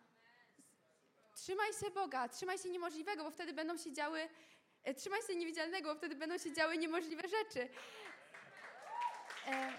Trzymaj 1.40 1.72
się 1.72 1.90
Boga, 1.90 2.28
trzymaj 2.28 2.58
się 2.58 2.70
niemożliwego, 2.70 3.24
bo 3.24 3.30
wtedy 3.30 3.52
będą 3.52 3.76
się 3.76 3.92
działy, 3.92 4.28
e, 4.84 4.94
trzymaj 4.94 5.22
się 5.22 5.36
niewidzialnego, 5.36 5.88
bo 5.88 5.98
wtedy 5.98 6.14
będą 6.14 6.38
się 6.38 6.52
działy 6.52 6.78
niemożliwe 6.78 7.22
rzeczy. 7.28 7.68
E, 9.46 9.72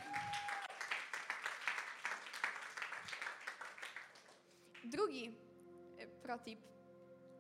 drugi 4.84 5.36
e, 5.98 6.08
protip. 6.08 6.60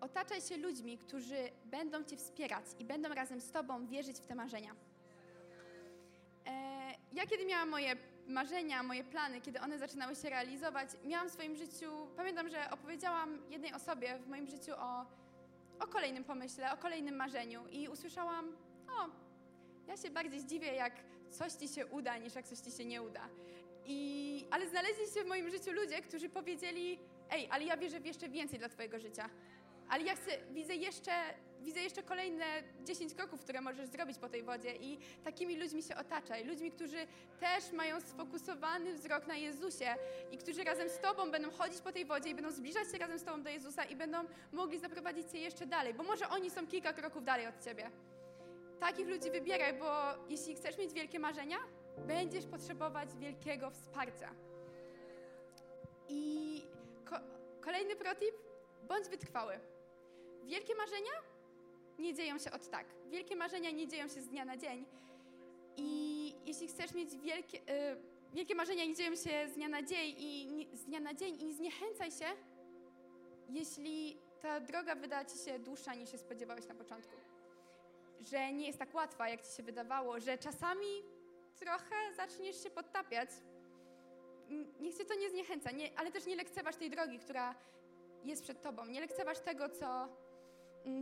Otaczaj 0.01 0.41
się 0.41 0.57
ludźmi, 0.57 0.97
którzy 0.97 1.49
będą 1.65 2.03
Cię 2.03 2.17
wspierać 2.17 2.65
i 2.79 2.85
będą 2.85 3.09
razem 3.09 3.41
z 3.41 3.51
Tobą 3.51 3.87
wierzyć 3.87 4.17
w 4.17 4.25
te 4.25 4.35
marzenia. 4.35 4.75
E, 6.45 6.51
ja 7.13 7.25
kiedy 7.27 7.45
miałam 7.45 7.69
moje 7.69 7.95
marzenia, 8.27 8.83
moje 8.83 9.03
plany, 9.03 9.41
kiedy 9.41 9.61
one 9.61 9.79
zaczynały 9.79 10.15
się 10.15 10.29
realizować, 10.29 10.89
miałam 11.03 11.29
w 11.29 11.31
swoim 11.31 11.55
życiu, 11.55 12.07
pamiętam, 12.17 12.49
że 12.49 12.71
opowiedziałam 12.71 13.41
jednej 13.49 13.73
osobie 13.73 14.19
w 14.19 14.27
moim 14.27 14.47
życiu 14.47 14.71
o, 14.77 15.05
o 15.79 15.87
kolejnym 15.87 16.23
pomyśle, 16.23 16.73
o 16.73 16.77
kolejnym 16.77 17.15
marzeniu 17.15 17.67
i 17.67 17.87
usłyszałam, 17.87 18.55
o, 18.87 19.09
ja 19.87 19.97
się 19.97 20.09
bardziej 20.09 20.39
zdziwię, 20.39 20.73
jak 20.73 20.93
coś 21.29 21.53
ci 21.53 21.67
się 21.67 21.85
uda, 21.85 22.17
niż 22.17 22.35
jak 22.35 22.45
coś 22.45 22.59
ci 22.59 22.71
się 22.71 22.85
nie 22.85 23.01
uda. 23.01 23.29
I, 23.85 24.45
ale 24.51 24.67
znaleźli 24.69 25.05
się 25.13 25.23
w 25.23 25.27
moim 25.27 25.49
życiu 25.49 25.71
ludzie, 25.71 26.01
którzy 26.01 26.29
powiedzieli, 26.29 26.99
ej, 27.29 27.47
ale 27.51 27.65
ja 27.65 27.77
wierzę 27.77 27.99
w 27.99 28.05
jeszcze 28.05 28.29
więcej 28.29 28.59
dla 28.59 28.69
twojego 28.69 28.99
życia. 28.99 29.29
Ale 29.89 30.03
ja 30.03 30.15
chcę, 30.15 30.31
widzę 30.51 30.75
jeszcze, 30.75 31.11
widzę 31.61 31.79
jeszcze 31.79 32.03
kolejne 32.03 32.45
10 32.83 33.13
kroków, 33.13 33.41
które 33.41 33.61
możesz 33.61 33.87
zrobić 33.87 34.17
po 34.17 34.29
tej 34.29 34.43
wodzie 34.43 34.75
i 34.75 34.99
takimi 35.23 35.57
ludźmi 35.57 35.83
się 35.83 35.95
otaczaj. 35.95 36.45
Ludźmi, 36.45 36.71
którzy 36.71 37.07
też 37.39 37.71
mają 37.71 38.01
sfokusowany 38.01 38.93
wzrok 38.93 39.27
na 39.27 39.35
Jezusie 39.35 39.95
i 40.31 40.37
którzy 40.37 40.63
razem 40.63 40.89
z 40.89 40.99
Tobą 40.99 41.31
będą 41.31 41.51
chodzić 41.51 41.81
po 41.81 41.91
tej 41.91 42.05
wodzie 42.05 42.29
i 42.29 42.35
będą 42.35 42.51
zbliżać 42.51 42.91
się 42.91 42.97
razem 42.97 43.19
z 43.19 43.23
Tobą 43.23 43.43
do 43.43 43.49
Jezusa 43.49 43.83
i 43.83 43.95
będą 43.95 44.17
mogli 44.51 44.79
zaprowadzić 44.79 45.31
Cię 45.31 45.39
jeszcze 45.39 45.65
dalej, 45.65 45.93
bo 45.93 46.03
może 46.03 46.29
oni 46.29 46.49
są 46.49 46.67
kilka 46.67 46.93
kroków 46.93 47.23
dalej 47.23 47.47
od 47.47 47.63
Ciebie. 47.63 47.91
Takich 48.79 49.07
ludzi 49.07 49.31
wybieraj, 49.31 49.73
bo 49.73 49.91
jeśli 50.29 50.55
chcesz 50.55 50.77
mieć 50.77 50.93
wielkie 50.93 51.19
marzenia, 51.19 51.57
będziesz 51.97 52.45
potrzebować 52.45 53.09
wielkiego 53.15 53.69
wsparcia. 53.69 54.29
I 56.09 56.61
ko 57.05 57.15
kolejny 57.61 57.95
protip, 57.95 58.35
bądź 58.87 59.09
wytrwały. 59.09 59.59
Wielkie 60.43 60.75
marzenia 60.75 61.11
nie 61.99 62.13
dzieją 62.13 62.37
się 62.39 62.51
od 62.51 62.69
tak. 62.69 62.85
Wielkie 63.09 63.35
marzenia 63.35 63.71
nie 63.71 63.87
dzieją 63.87 64.07
się 64.07 64.21
z 64.21 64.27
dnia 64.27 64.45
na 64.45 64.57
dzień. 64.57 64.85
I 65.77 66.33
jeśli 66.45 66.67
chcesz 66.67 66.93
mieć 66.93 67.17
wielkie, 67.17 67.57
y, 67.57 67.97
wielkie 68.33 68.55
marzenia, 68.55 68.85
nie 68.85 68.95
dzieją 68.95 69.15
się 69.15 69.47
z 69.47 69.53
dnia 69.53 69.69
na 69.69 69.83
dzień 69.83 70.15
i 70.17 70.47
nie, 70.47 70.77
z 70.77 70.83
dnia 70.83 70.99
na 70.99 71.13
dzień 71.13 71.41
i 71.41 71.45
nie 71.45 71.53
zniechęcaj 71.53 72.11
się, 72.11 72.25
jeśli 73.49 74.21
ta 74.41 74.59
droga 74.59 74.95
wyda 74.95 75.25
ci 75.25 75.37
się 75.37 75.59
dłuższa 75.59 75.95
niż 75.95 76.11
się 76.11 76.17
spodziewałeś 76.17 76.67
na 76.67 76.75
początku. 76.75 77.15
Że 78.19 78.53
nie 78.53 78.67
jest 78.67 78.79
tak 78.79 78.93
łatwa, 78.95 79.29
jak 79.29 79.41
ci 79.41 79.55
się 79.57 79.63
wydawało, 79.63 80.19
że 80.19 80.37
czasami 80.37 81.03
trochę 81.55 81.95
zaczniesz 82.15 82.63
się 82.63 82.69
podtapiać. 82.69 83.29
Niech 84.79 84.95
cię 84.95 85.05
to 85.05 85.15
nie 85.15 85.29
zniechęca, 85.29 85.71
nie, 85.71 85.99
ale 85.99 86.11
też 86.11 86.25
nie 86.25 86.35
lekceważ 86.35 86.75
tej 86.75 86.89
drogi, 86.89 87.19
która 87.19 87.55
jest 88.23 88.43
przed 88.43 88.61
tobą. 88.61 88.85
Nie 88.85 89.01
lekceważ 89.01 89.39
tego, 89.39 89.69
co, 89.69 90.07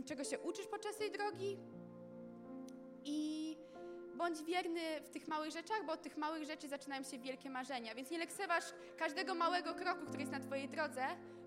czego 0.06 0.24
się 0.24 0.38
uczysz 0.38 0.66
podczas 0.66 0.96
tej 0.96 1.10
drogi 1.10 1.58
i 3.04 3.56
bądź 4.14 4.42
wierny 4.42 5.00
w 5.04 5.08
tych 5.08 5.28
małych 5.28 5.50
rzeczach, 5.50 5.86
bo 5.86 5.92
od 5.92 6.02
tych 6.02 6.16
małych 6.16 6.44
rzeczy 6.44 6.68
zaczynają 6.68 7.02
się 7.02 7.18
wielkie 7.18 7.50
marzenia. 7.50 7.94
Więc 7.94 8.10
nie 8.10 8.18
lekceważ 8.18 8.64
każdego 8.96 9.34
małego 9.34 9.74
kroku, 9.74 10.06
który 10.06 10.20
jest 10.20 10.32
na 10.32 10.40
Twojej 10.40 10.68
drodze, 10.68 11.02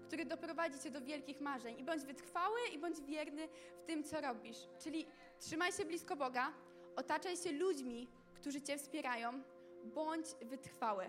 który 0.08 0.26
doprowadzi 0.26 0.80
Cię 0.80 0.92
do 0.92 1.02
wielkich 1.02 1.42
marzeń. 1.42 1.80
I 1.80 1.84
bądź 1.84 2.04
wytrwały 2.04 2.60
i 2.74 2.78
bądź 2.80 3.02
wierny 3.02 3.48
w 3.84 3.86
tym, 3.86 4.04
co 4.04 4.22
robisz. 4.22 4.58
Czyli 4.80 5.08
trzymaj 5.40 5.72
się 5.72 5.86
blisko 5.86 6.16
Boga, 6.16 6.54
otaczaj 6.96 7.38
się 7.38 7.52
ludźmi, 7.52 8.08
którzy 8.36 8.62
Cię 8.62 8.78
wspierają, 8.78 9.44
bądź 9.84 10.26
wytrwały. 10.42 11.06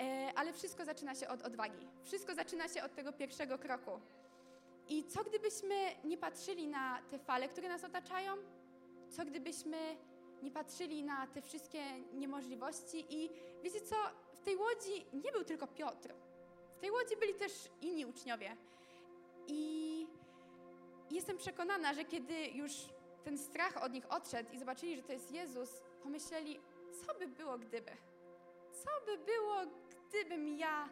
E, 0.00 0.32
ale 0.36 0.52
wszystko 0.52 0.84
zaczyna 0.84 1.14
się 1.14 1.28
od 1.28 1.42
odwagi. 1.42 1.88
Wszystko 2.02 2.34
zaczyna 2.34 2.68
się 2.68 2.82
od 2.82 2.94
tego 2.94 3.12
pierwszego 3.12 3.58
kroku. 3.58 4.00
I 4.88 5.04
co 5.04 5.24
gdybyśmy 5.24 5.74
nie 6.04 6.18
patrzyli 6.18 6.68
na 6.68 7.02
te 7.10 7.18
fale, 7.18 7.48
które 7.48 7.68
nas 7.68 7.84
otaczają? 7.84 8.32
Co 9.10 9.24
gdybyśmy 9.24 9.96
nie 10.42 10.50
patrzyli 10.50 11.02
na 11.02 11.26
te 11.26 11.42
wszystkie 11.42 11.82
niemożliwości? 12.12 13.06
I 13.08 13.30
wiecie 13.62 13.80
co? 13.80 13.96
W 14.34 14.40
tej 14.40 14.56
łodzi 14.56 15.06
nie 15.12 15.32
był 15.32 15.44
tylko 15.44 15.66
Piotr. 15.66 16.14
W 16.76 16.80
tej 16.80 16.90
łodzi 16.90 17.16
byli 17.16 17.34
też 17.34 17.52
inni 17.80 18.06
uczniowie. 18.06 18.56
I 19.46 20.06
jestem 21.10 21.38
przekonana, 21.38 21.94
że 21.94 22.04
kiedy 22.04 22.46
już 22.48 22.72
ten 23.24 23.38
strach 23.38 23.82
od 23.82 23.92
nich 23.92 24.12
odszedł 24.12 24.52
i 24.52 24.58
zobaczyli, 24.58 24.96
że 24.96 25.02
to 25.02 25.12
jest 25.12 25.32
Jezus, 25.32 25.82
pomyśleli, 26.02 26.60
co 27.06 27.14
by 27.18 27.28
było 27.28 27.58
gdyby? 27.58 27.90
Co 28.72 29.06
by 29.06 29.18
było, 29.18 29.54
gdybym 30.08 30.48
ja 30.48 30.88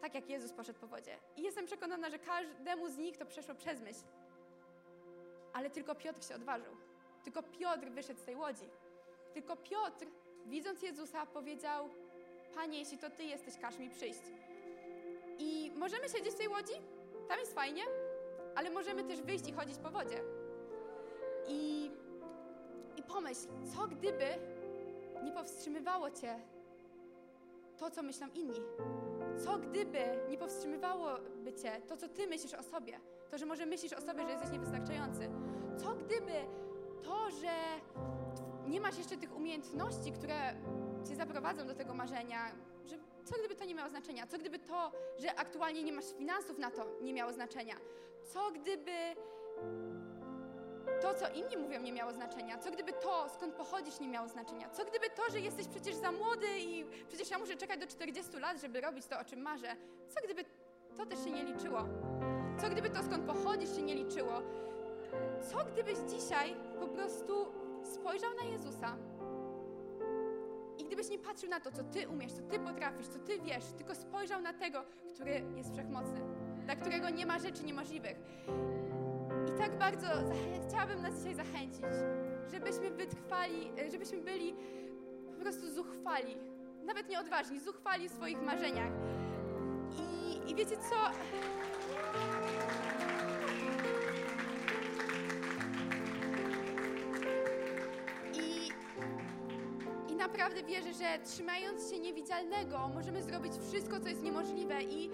tak 0.00 0.14
jak 0.14 0.30
Jezus 0.30 0.52
poszedł 0.52 0.78
po 0.80 0.86
wodzie. 0.86 1.18
I 1.36 1.42
jestem 1.42 1.66
przekonana, 1.66 2.10
że 2.10 2.18
każdemu 2.18 2.88
z 2.88 2.96
nich 2.96 3.16
to 3.16 3.26
przeszło 3.26 3.54
przez 3.54 3.80
myśl. 3.80 4.04
Ale 5.52 5.70
tylko 5.70 5.94
Piotr 5.94 6.24
się 6.24 6.34
odważył. 6.34 6.76
Tylko 7.24 7.42
Piotr 7.42 7.88
wyszedł 7.90 8.20
z 8.20 8.24
tej 8.24 8.36
łodzi. 8.36 8.68
Tylko 9.34 9.56
Piotr, 9.56 10.06
widząc 10.46 10.82
Jezusa, 10.82 11.26
powiedział: 11.26 11.88
Panie, 12.54 12.78
jeśli 12.78 12.98
to 12.98 13.10
Ty 13.10 13.24
jesteś, 13.24 13.58
każ 13.58 13.78
mi 13.78 13.90
przyjść. 13.90 14.22
I 15.38 15.72
możemy 15.76 16.08
siedzieć 16.08 16.34
w 16.34 16.38
tej 16.38 16.48
łodzi, 16.48 16.74
tam 17.28 17.38
jest 17.38 17.54
fajnie, 17.54 17.82
ale 18.54 18.70
możemy 18.70 19.04
też 19.04 19.22
wyjść 19.22 19.48
i 19.48 19.52
chodzić 19.52 19.78
po 19.78 19.90
wodzie. 19.90 20.22
I, 21.48 21.90
i 22.96 23.02
pomyśl, 23.02 23.46
co 23.74 23.86
gdyby 23.86 24.26
nie 25.24 25.32
powstrzymywało 25.32 26.10
Cię 26.10 26.40
to, 27.78 27.90
co 27.90 28.02
myślą 28.02 28.26
inni. 28.34 28.60
Co 29.44 29.58
gdyby 29.58 29.98
nie 30.28 30.38
powstrzymywałoby 30.38 31.52
cię 31.62 31.80
to, 31.88 31.96
co 31.96 32.08
ty 32.08 32.26
myślisz 32.26 32.54
o 32.54 32.62
sobie? 32.62 33.00
To, 33.30 33.38
że 33.38 33.46
może 33.46 33.66
myślisz 33.66 33.92
o 33.92 34.00
sobie, 34.00 34.22
że 34.22 34.30
jesteś 34.30 34.50
niewystarczający. 34.50 35.28
Co 35.76 35.94
gdyby 35.94 36.32
to, 37.02 37.30
że 37.30 37.50
nie 38.66 38.80
masz 38.80 38.98
jeszcze 38.98 39.16
tych 39.16 39.36
umiejętności, 39.36 40.12
które 40.12 40.54
cię 41.08 41.16
zaprowadzą 41.16 41.66
do 41.66 41.74
tego 41.74 41.94
marzenia, 41.94 42.38
że 42.86 42.96
co 43.24 43.34
gdyby 43.38 43.54
to 43.54 43.64
nie 43.64 43.74
miało 43.74 43.90
znaczenia? 43.90 44.26
Co 44.26 44.38
gdyby 44.38 44.58
to, 44.58 44.92
że 45.18 45.34
aktualnie 45.34 45.82
nie 45.82 45.92
masz 45.92 46.12
finansów 46.18 46.58
na 46.58 46.70
to, 46.70 46.86
nie 47.02 47.12
miało 47.12 47.32
znaczenia? 47.32 47.74
Co 48.24 48.50
gdyby 48.50 48.92
to, 51.02 51.14
co 51.14 51.28
inni 51.28 51.56
mówią, 51.56 51.80
nie 51.80 51.92
miało 51.92 52.12
znaczenia? 52.12 52.58
Co 52.58 52.70
gdyby 52.70 52.92
to, 52.92 53.28
skąd 53.28 53.54
pochodzisz, 53.54 54.00
nie 54.00 54.08
miało 54.08 54.28
znaczenia? 54.28 54.68
Co 54.70 54.84
gdyby 54.84 55.10
to, 55.10 55.32
że 55.32 55.40
jesteś 55.40 55.68
przecież 55.68 55.94
za 55.94 56.12
młody 56.12 56.46
i 56.58 56.84
przecież 57.08 57.30
ja 57.30 57.38
muszę 57.38 57.56
czekać 57.56 57.80
do 57.80 57.86
40 57.86 58.36
lat, 58.36 58.60
żeby 58.60 58.80
robić 58.80 59.06
to, 59.06 59.18
o 59.20 59.24
czym 59.24 59.40
marzę? 59.42 59.76
Co 60.08 60.20
gdyby 60.24 60.44
to 60.96 61.06
też 61.06 61.24
się 61.24 61.30
nie 61.30 61.44
liczyło. 61.44 61.84
Co 62.60 62.70
gdyby 62.70 62.90
to, 62.90 63.02
skąd 63.02 63.26
pochodzisz, 63.26 63.76
się 63.76 63.82
nie 63.82 63.94
liczyło. 63.94 64.42
Co 65.50 65.64
gdybyś 65.72 65.98
dzisiaj 65.98 66.54
po 66.80 66.88
prostu 66.88 67.52
spojrzał 67.82 68.30
na 68.34 68.44
Jezusa 68.44 68.96
i 70.78 70.84
gdybyś 70.84 71.08
nie 71.08 71.18
patrzył 71.18 71.50
na 71.50 71.60
to, 71.60 71.72
co 71.72 71.84
Ty 71.84 72.08
umiesz, 72.08 72.32
co 72.32 72.42
Ty 72.42 72.58
potrafisz, 72.58 73.06
co 73.08 73.18
Ty 73.18 73.40
wiesz, 73.40 73.64
tylko 73.76 73.94
spojrzał 73.94 74.40
na 74.40 74.52
tego, 74.52 74.84
który 75.14 75.42
jest 75.56 75.72
wszechmocny, 75.72 76.20
dla 76.64 76.76
którego 76.76 77.10
nie 77.10 77.26
ma 77.26 77.38
rzeczy 77.38 77.64
niemożliwych. 77.64 78.16
Tak 79.58 79.78
bardzo 79.78 80.06
chciałabym 80.68 81.02
nas 81.02 81.18
dzisiaj 81.18 81.34
zachęcić, 81.34 81.84
żebyśmy 82.52 82.90
wytrwali, 82.90 83.70
żebyśmy 83.90 84.18
byli 84.18 84.54
po 85.34 85.40
prostu 85.40 85.70
zuchwali, 85.70 86.36
nawet 86.84 87.08
nie 87.08 87.20
odważni, 87.20 87.60
zuchwali 87.60 88.08
w 88.08 88.12
swoich 88.12 88.42
marzeniach. 88.42 88.92
I, 89.98 90.50
i 90.50 90.54
wiecie 90.54 90.76
co? 90.76 90.96
I 100.08 100.16
naprawdę 100.16 100.62
wierzę, 100.62 100.92
że 100.92 101.18
trzymając 101.24 101.90
się 101.90 101.98
niewidzialnego, 101.98 102.90
możemy 102.94 103.22
zrobić 103.22 103.52
wszystko, 103.68 104.00
co 104.00 104.08
jest 104.08 104.22
niemożliwe 104.22 104.82
i, 104.82 105.10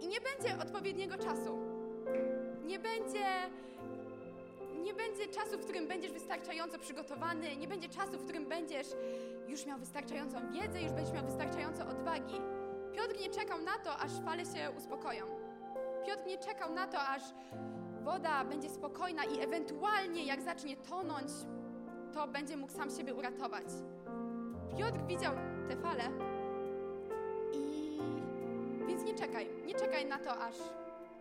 i 0.00 0.08
nie 0.08 0.18
będzie 0.20 0.62
odpowiedniego 0.62 1.18
czasu. 1.18 1.58
Nie 2.64 2.78
będzie 2.78 3.50
nie 4.82 4.94
będzie 4.94 5.28
czasu, 5.28 5.58
w 5.58 5.64
którym 5.64 5.88
będziesz 5.88 6.12
wystarczająco 6.12 6.78
przygotowany, 6.78 7.56
nie 7.56 7.68
będzie 7.68 7.88
czasu, 7.88 8.18
w 8.18 8.24
którym 8.24 8.46
będziesz 8.46 8.86
już 9.48 9.66
miał 9.66 9.78
wystarczającą 9.78 10.52
wiedzę, 10.52 10.82
już 10.82 10.92
będziesz 10.92 11.14
miał 11.14 11.24
wystarczająco 11.24 11.88
odwagi. 11.88 12.34
Piotr 12.92 13.20
nie 13.20 13.30
czekał 13.30 13.60
na 13.60 13.78
to, 13.78 13.96
aż 13.96 14.12
fale 14.24 14.44
się 14.44 14.70
uspokoją. 14.78 15.26
Piotr 16.06 16.26
nie 16.26 16.38
czekał 16.38 16.74
na 16.74 16.86
to, 16.86 17.00
aż 17.00 17.22
woda 18.02 18.44
będzie 18.44 18.70
spokojna 18.70 19.24
i 19.24 19.40
ewentualnie 19.40 20.24
jak 20.24 20.42
zacznie 20.42 20.76
tonąć, 20.76 21.30
to 22.12 22.28
będzie 22.28 22.56
mógł 22.56 22.72
sam 22.72 22.90
siebie 22.90 23.14
uratować. 23.14 23.66
Piotr 24.78 25.06
widział 25.06 25.32
te 25.68 25.76
fale 25.76 26.04
i 27.52 27.98
więc 28.86 29.04
nie 29.04 29.14
czekaj, 29.14 29.48
nie 29.66 29.74
czekaj 29.74 30.06
na 30.06 30.18
to, 30.18 30.30
aż 30.40 30.54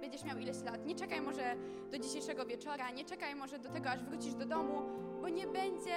będziesz 0.01 0.23
miał 0.23 0.37
ileś 0.37 0.61
lat. 0.63 0.85
Nie 0.85 0.95
czekaj 0.95 1.21
może 1.21 1.55
do 1.91 1.99
dzisiejszego 1.99 2.45
wieczora, 2.45 2.91
nie 2.91 3.05
czekaj 3.05 3.35
może 3.35 3.59
do 3.59 3.69
tego, 3.69 3.89
aż 3.89 4.03
wrócisz 4.03 4.33
do 4.33 4.45
domu, 4.45 4.81
bo 5.21 5.29
nie 5.29 5.47
będzie 5.47 5.95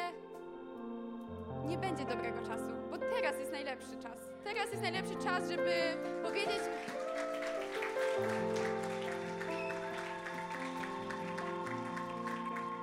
nie 1.64 1.78
będzie 1.78 2.04
dobrego 2.04 2.42
czasu, 2.46 2.72
bo 2.90 2.98
teraz 2.98 3.38
jest 3.38 3.52
najlepszy 3.52 3.96
czas. 4.02 4.18
Teraz 4.44 4.70
jest 4.70 4.82
najlepszy 4.82 5.14
czas, 5.14 5.50
żeby 5.50 5.72
powiedzieć 6.22 6.62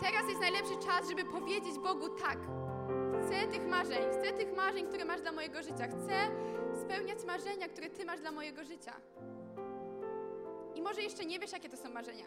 Teraz 0.02 0.30
jest 0.30 0.42
najlepszy 0.42 0.78
czas, 0.86 1.10
żeby 1.10 1.26
powiedzieć 1.26 1.80
Bogu 1.80 2.10
tak. 2.10 2.38
Chcę 3.26 3.48
tych 3.48 3.68
marzeń, 3.68 4.04
chcę 4.12 4.34
tych 4.34 4.56
marzeń, 4.56 4.88
które 4.88 5.06
masz 5.06 5.22
dla 5.22 5.32
mojego 5.32 5.64
życia. 5.64 5.88
Chcę 5.88 6.32
spełniać 6.82 7.26
marzenia, 7.28 7.68
które 7.68 7.90
Ty 7.90 8.06
masz 8.06 8.20
dla 8.20 8.32
mojego 8.32 8.64
życia. 8.64 8.94
I 10.76 10.82
może 10.82 11.02
jeszcze 11.02 11.26
nie 11.26 11.40
wiesz, 11.40 11.52
jakie 11.52 11.70
to 11.70 11.78
są 11.78 11.90
marzenia. 11.90 12.26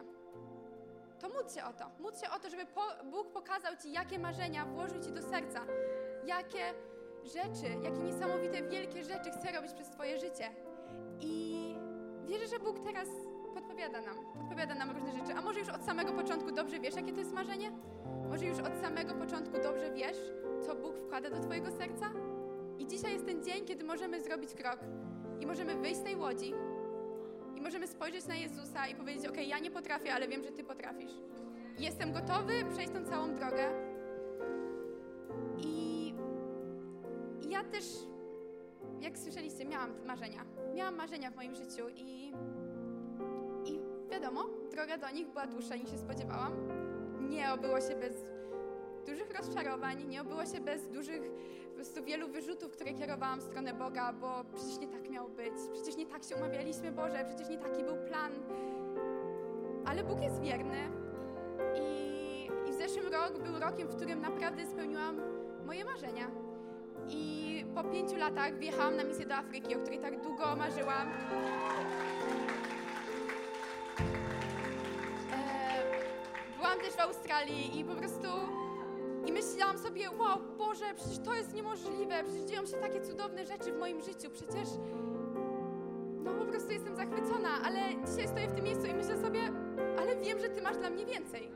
To 1.20 1.28
módl 1.28 1.48
się 1.55 1.64
o 1.64 1.72
to. 1.72 1.85
Módl 2.00 2.16
się 2.16 2.31
o 2.31 2.38
to, 2.38 2.50
żeby 2.50 2.66
po, 2.66 2.83
Bóg 3.11 3.33
pokazał 3.33 3.76
Ci, 3.83 3.92
jakie 3.92 4.18
marzenia 4.18 4.66
włożył 4.66 5.02
Ci 5.02 5.12
do 5.12 5.22
serca. 5.22 5.61
Jakie 6.26 6.74
rzeczy, 7.24 7.66
jakie 7.83 7.98
niesamowite, 7.98 8.62
wielkie 8.62 9.05
rzeczy 9.05 9.31
chce 9.31 9.52
robić 9.52 9.72
przez 9.72 9.90
Twoje 9.90 10.18
życie. 10.18 10.50
I 11.20 11.76
wierzę, 12.26 12.46
że 12.46 12.59
Bóg 12.59 12.85
teraz 12.85 13.09
podpowiada 13.55 14.00
nam. 14.00 14.16
Podpowiada 14.38 14.74
nam 14.74 14.90
różne 14.90 15.12
rzeczy. 15.12 15.35
A 15.35 15.42
może 15.42 15.59
już 15.61 15.68
od 15.68 15.85
samego 15.85 16.12
początku 16.12 16.52
dobrze 16.52 16.81
wiesz, 16.81 16.94
jakie 16.94 17.12
to 17.12 17.18
jest 17.18 17.33
marzenie? 17.33 17.72
Może 18.28 18.46
już 18.46 18.59
od 18.59 18.76
samego 18.81 19.14
początku 19.14 19.62
dobrze 19.62 19.90
wiesz, 19.90 20.18
co 20.66 20.74
Bóg 20.74 20.96
wkłada 20.98 21.31
do 21.31 21.40
Twojego 21.40 21.70
serca? 21.70 22.11
I 22.78 22.87
dzisiaj 22.87 23.12
jest 23.12 23.26
ten 23.26 23.44
dzień, 23.44 23.64
kiedy 23.64 23.85
możemy 23.85 24.20
zrobić 24.20 24.55
krok 24.55 24.78
i 25.40 25.46
możemy 25.46 25.74
wyjść 25.74 26.00
z 26.00 26.02
tej 26.02 26.16
łodzi 26.16 26.55
możemy 27.62 27.88
spojrzeć 27.88 28.27
na 28.27 28.35
Jezusa 28.35 28.87
i 28.87 28.94
powiedzieć: 28.94 29.27
OK, 29.27 29.37
ja 29.46 29.59
nie 29.59 29.70
potrafię, 29.70 30.14
ale 30.14 30.29
wiem, 30.29 30.42
że 30.42 30.53
Ty 30.53 30.64
potrafisz. 30.64 31.12
Jestem 31.79 32.12
gotowy 32.12 32.53
przejść 32.72 32.92
tą 32.92 33.05
całą 33.05 33.35
drogę. 33.35 33.64
I, 35.59 36.14
ja 37.51 37.64
też, 37.64 37.85
jak 39.01 39.18
słyszeliście, 39.18 39.64
miałam 39.64 40.07
marzenia. 40.07 40.44
Miałam 40.75 40.96
marzenia 40.96 41.31
w 41.31 41.37
moim 41.37 41.55
życiu 41.55 41.88
i, 41.96 42.33
i 43.64 43.81
wiadomo, 44.11 44.44
droga 44.70 44.98
do 44.98 45.11
nich 45.11 45.29
była 45.29 45.46
dłuższa 45.46 45.77
niż 45.77 45.90
się 45.90 45.98
spodziewałam. 45.98 46.53
Nie 47.29 47.53
obyło 47.53 47.81
się 47.81 47.96
bez 47.96 48.25
dużych 49.07 49.38
rozczarowań, 49.38 50.09
nie 50.09 50.22
obyło 50.22 50.46
się 50.46 50.61
bez 50.61 50.88
dużych 50.88 51.22
prostu 51.83 52.05
wielu 52.05 52.29
wyrzutów, 52.29 52.73
które 52.73 52.95
kierowałam 52.95 53.40
w 53.40 53.42
stronę 53.42 53.75
Boga, 53.75 54.12
bo 54.12 54.45
przecież 54.55 54.79
nie 54.79 54.88
tak 54.88 55.11
miało 55.11 55.29
być, 55.29 55.53
przecież 55.73 55.97
nie 55.97 56.07
tak 56.07 56.25
się 56.25 56.37
umawialiśmy, 56.37 56.92
Boże, 56.92 57.25
przecież 57.29 57.49
nie 57.49 57.59
taki 57.59 57.85
był 57.85 57.97
plan. 57.97 58.33
Ale 59.87 60.05
Bóg 60.05 60.23
jest 60.23 60.40
wierny 60.40 60.90
i, 61.75 62.51
i 62.68 62.73
w 62.73 62.75
zeszłym 62.75 63.12
rok 63.12 63.38
był 63.38 63.59
rokiem, 63.59 63.88
w 63.88 63.97
którym 63.97 64.21
naprawdę 64.21 64.66
spełniłam 64.66 65.21
moje 65.66 65.85
marzenia. 65.85 66.31
I 67.09 67.64
po 67.75 67.85
pięciu 67.85 68.16
latach 68.16 68.59
wjechałam 68.59 68.97
na 68.97 69.05
misję 69.05 69.27
do 69.27 69.35
Afryki, 69.35 69.77
o 69.77 69.79
której 69.79 69.99
tak 69.99 70.23
długo 70.23 70.57
marzyłam. 70.57 71.09
E, 75.33 75.83
byłam 76.57 76.79
też 76.79 76.92
w 76.92 77.01
Australii 77.01 77.81
i 77.81 77.85
po 77.85 77.95
prostu 77.95 78.29
i 79.72 79.74
myślałam 79.74 79.78
sobie, 79.78 80.11
wow, 80.11 80.38
Boże, 80.58 80.85
przecież 80.96 81.18
to 81.18 81.35
jest 81.35 81.54
niemożliwe, 81.54 82.24
przecież 82.24 82.44
dzieją 82.44 82.66
się 82.66 82.76
takie 82.76 83.00
cudowne 83.00 83.46
rzeczy 83.46 83.72
w 83.72 83.78
moim 83.78 84.00
życiu, 84.00 84.30
przecież 84.30 84.68
no 86.24 86.32
po 86.32 86.44
prostu 86.44 86.72
jestem 86.72 86.96
zachwycona, 86.96 87.48
ale 87.64 87.80
dzisiaj 88.06 88.28
stoję 88.28 88.48
w 88.48 88.54
tym 88.54 88.64
miejscu 88.64 88.87
i 88.87 88.94
myślę 88.94 89.20
sobie, 89.20 89.40
ale 89.98 90.16
wiem, 90.16 90.38
że 90.38 90.48
Ty 90.48 90.62
masz 90.62 90.76
dla 90.76 90.90
mnie 90.90 91.06
więcej. 91.06 91.50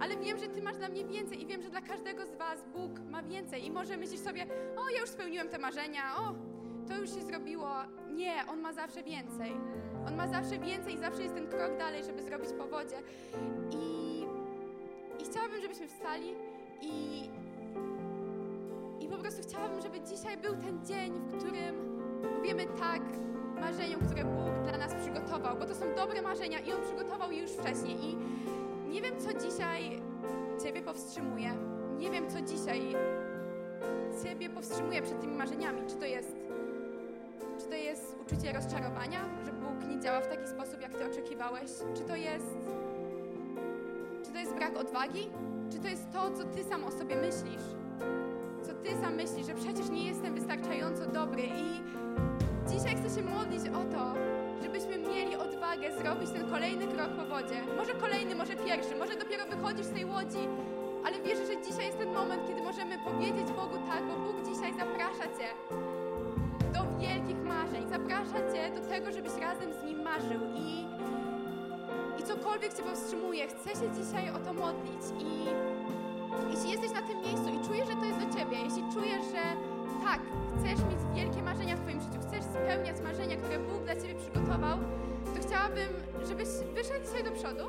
Ale 0.00 0.16
wiem, 0.16 0.38
że 0.38 0.48
Ty 0.48 0.62
masz 0.62 0.76
dla 0.76 0.88
mnie 0.88 1.04
więcej 1.04 1.42
i 1.42 1.46
wiem, 1.46 1.62
że 1.62 1.70
dla 1.70 1.80
każdego 1.80 2.26
z 2.26 2.36
Was 2.36 2.64
Bóg 2.72 3.00
ma 3.10 3.22
więcej. 3.22 3.66
I 3.66 3.70
może 3.70 3.96
myślisz 3.96 4.20
sobie, 4.20 4.46
o, 4.76 4.90
ja 4.90 5.00
już 5.00 5.10
spełniłem 5.10 5.48
te 5.48 5.58
marzenia, 5.58 6.02
o, 6.16 6.34
to 6.88 6.96
już 6.96 7.14
się 7.14 7.22
zrobiło. 7.22 7.68
Nie, 8.10 8.34
On 8.48 8.60
ma 8.60 8.72
zawsze 8.72 9.02
więcej. 9.02 9.52
On 10.06 10.16
ma 10.16 10.28
zawsze 10.28 10.58
więcej 10.58 10.94
i 10.94 10.98
zawsze 10.98 11.22
jest 11.22 11.34
ten 11.34 11.48
krok 11.48 11.78
dalej, 11.78 12.04
żeby 12.04 12.22
zrobić 12.22 12.50
po 12.58 12.66
wodzie. 12.66 12.96
I, 13.70 14.20
i 15.20 15.24
chciałabym, 15.24 15.60
żebyśmy 15.60 15.88
wstali 15.88 16.34
i, 16.82 17.28
I 19.00 19.08
po 19.08 19.16
prostu 19.18 19.42
chciałabym, 19.42 19.80
żeby 19.80 20.00
dzisiaj 20.00 20.36
był 20.36 20.56
ten 20.56 20.86
dzień, 20.86 21.12
w 21.12 21.36
którym 21.36 22.00
powiemy 22.36 22.66
tak 22.66 23.02
marzeniom, 23.60 24.00
które 24.00 24.24
Bóg 24.24 24.68
dla 24.68 24.78
nas 24.78 24.94
przygotował, 24.94 25.56
bo 25.56 25.66
to 25.66 25.74
są 25.74 25.84
dobre 25.96 26.22
marzenia 26.22 26.58
i 26.58 26.72
On 26.72 26.82
przygotował 26.82 27.32
je 27.32 27.42
już 27.42 27.50
wcześniej. 27.50 27.96
I 28.04 28.16
nie 28.88 29.02
wiem, 29.02 29.14
co 29.18 29.34
dzisiaj 29.34 30.02
Ciebie 30.64 30.82
powstrzymuje. 30.82 31.52
Nie 31.98 32.10
wiem, 32.10 32.30
co 32.30 32.40
dzisiaj 32.40 32.80
Ciebie 34.24 34.50
powstrzymuje 34.50 35.02
przed 35.02 35.20
tymi 35.20 35.36
marzeniami. 35.36 35.80
Czy 35.88 35.94
to 35.96 36.04
jest, 36.04 36.36
czy 37.58 37.66
to 37.66 37.74
jest 37.74 38.16
uczucie 38.26 38.52
rozczarowania, 38.52 39.20
że 39.44 39.52
Bóg 39.52 39.88
nie 39.88 40.00
działa 40.00 40.20
w 40.20 40.28
taki 40.28 40.46
sposób, 40.48 40.80
jak 40.80 40.94
Ty 40.94 41.06
oczekiwałeś? 41.06 41.70
Czy 41.94 42.02
to 42.02 42.16
jest, 42.16 42.56
czy 44.24 44.32
to 44.32 44.38
jest 44.38 44.54
brak 44.54 44.76
odwagi? 44.76 45.30
Czy 45.70 45.78
to 45.78 45.88
jest 45.88 46.12
to, 46.12 46.30
co 46.30 46.44
Ty 46.44 46.64
sam 46.64 46.84
o 46.84 46.90
sobie 46.90 47.16
myślisz? 47.16 47.66
Co 48.62 48.72
Ty 48.72 48.90
sam 49.02 49.14
myślisz, 49.14 49.46
że 49.46 49.54
przecież 49.54 49.90
nie 49.90 50.08
jestem 50.08 50.34
wystarczająco 50.34 51.06
dobry 51.06 51.42
i 51.42 51.82
dzisiaj 52.70 52.96
chcę 52.96 53.16
się 53.16 53.22
modlić 53.22 53.68
o 53.68 53.84
to, 53.94 54.14
żebyśmy 54.62 54.98
mieli 54.98 55.36
odwagę 55.36 55.98
zrobić 55.98 56.30
ten 56.30 56.50
kolejny 56.50 56.86
krok 56.86 57.10
po 57.10 57.24
wodzie. 57.24 57.62
Może 57.76 57.94
kolejny, 57.94 58.34
może 58.34 58.56
pierwszy, 58.56 58.96
może 58.96 59.16
dopiero 59.16 59.46
wychodzisz 59.46 59.86
z 59.86 59.92
tej 59.92 60.04
łodzi, 60.04 60.44
ale 61.04 61.20
wierzę, 61.20 61.46
że 61.46 61.62
dzisiaj 61.62 61.86
jest 61.86 61.98
ten 61.98 62.12
moment, 62.12 62.42
kiedy 62.48 62.62
możemy 62.62 62.98
powiedzieć 62.98 63.46
Bogu 63.56 63.76
tak, 63.90 64.02
bo 64.08 64.14
Bóg 64.24 64.54
dzisiaj 64.54 64.72
zaprasza 64.74 65.24
Cię 65.38 65.48
do 66.72 66.80
wielkich 67.00 67.42
marzeń, 67.44 67.88
zaprasza 67.88 68.52
Cię 68.52 68.80
do 68.80 68.88
tego, 68.88 69.12
żebyś 69.12 69.32
razem 69.32 69.72
z 69.80 69.84
Nim 69.84 70.02
marzył 70.02 70.40
i 70.56 70.79
i 72.20 72.22
cokolwiek 72.22 72.74
Cię 72.74 72.82
powstrzymuje, 72.82 73.48
chcę 73.48 73.70
się 73.70 73.90
dzisiaj 73.98 74.30
o 74.30 74.38
to 74.38 74.52
modlić. 74.54 75.02
I 75.20 75.44
jeśli 76.50 76.70
jesteś 76.70 76.92
na 76.92 77.02
tym 77.02 77.20
miejscu 77.20 77.48
i 77.48 77.66
czujesz, 77.66 77.88
że 77.88 77.96
to 77.96 78.04
jest 78.04 78.18
do 78.18 78.38
Ciebie, 78.38 78.56
jeśli 78.64 78.82
czujesz, 78.92 79.24
że 79.24 79.42
tak, 80.04 80.20
chcesz 80.56 80.80
mieć 80.90 81.00
wielkie 81.14 81.42
marzenia 81.42 81.76
w 81.76 81.80
Twoim 81.80 82.00
życiu, 82.00 82.18
chcesz 82.28 82.44
spełniać 82.44 82.96
marzenia, 83.00 83.36
które 83.36 83.58
Bóg 83.58 83.82
dla 83.84 83.96
Ciebie 83.96 84.14
przygotował, 84.14 84.78
to 85.34 85.48
chciałabym, 85.48 85.88
żebyś 86.28 86.48
wyszedł 86.74 87.06
dzisiaj 87.06 87.24
do 87.24 87.30
przodu 87.30 87.64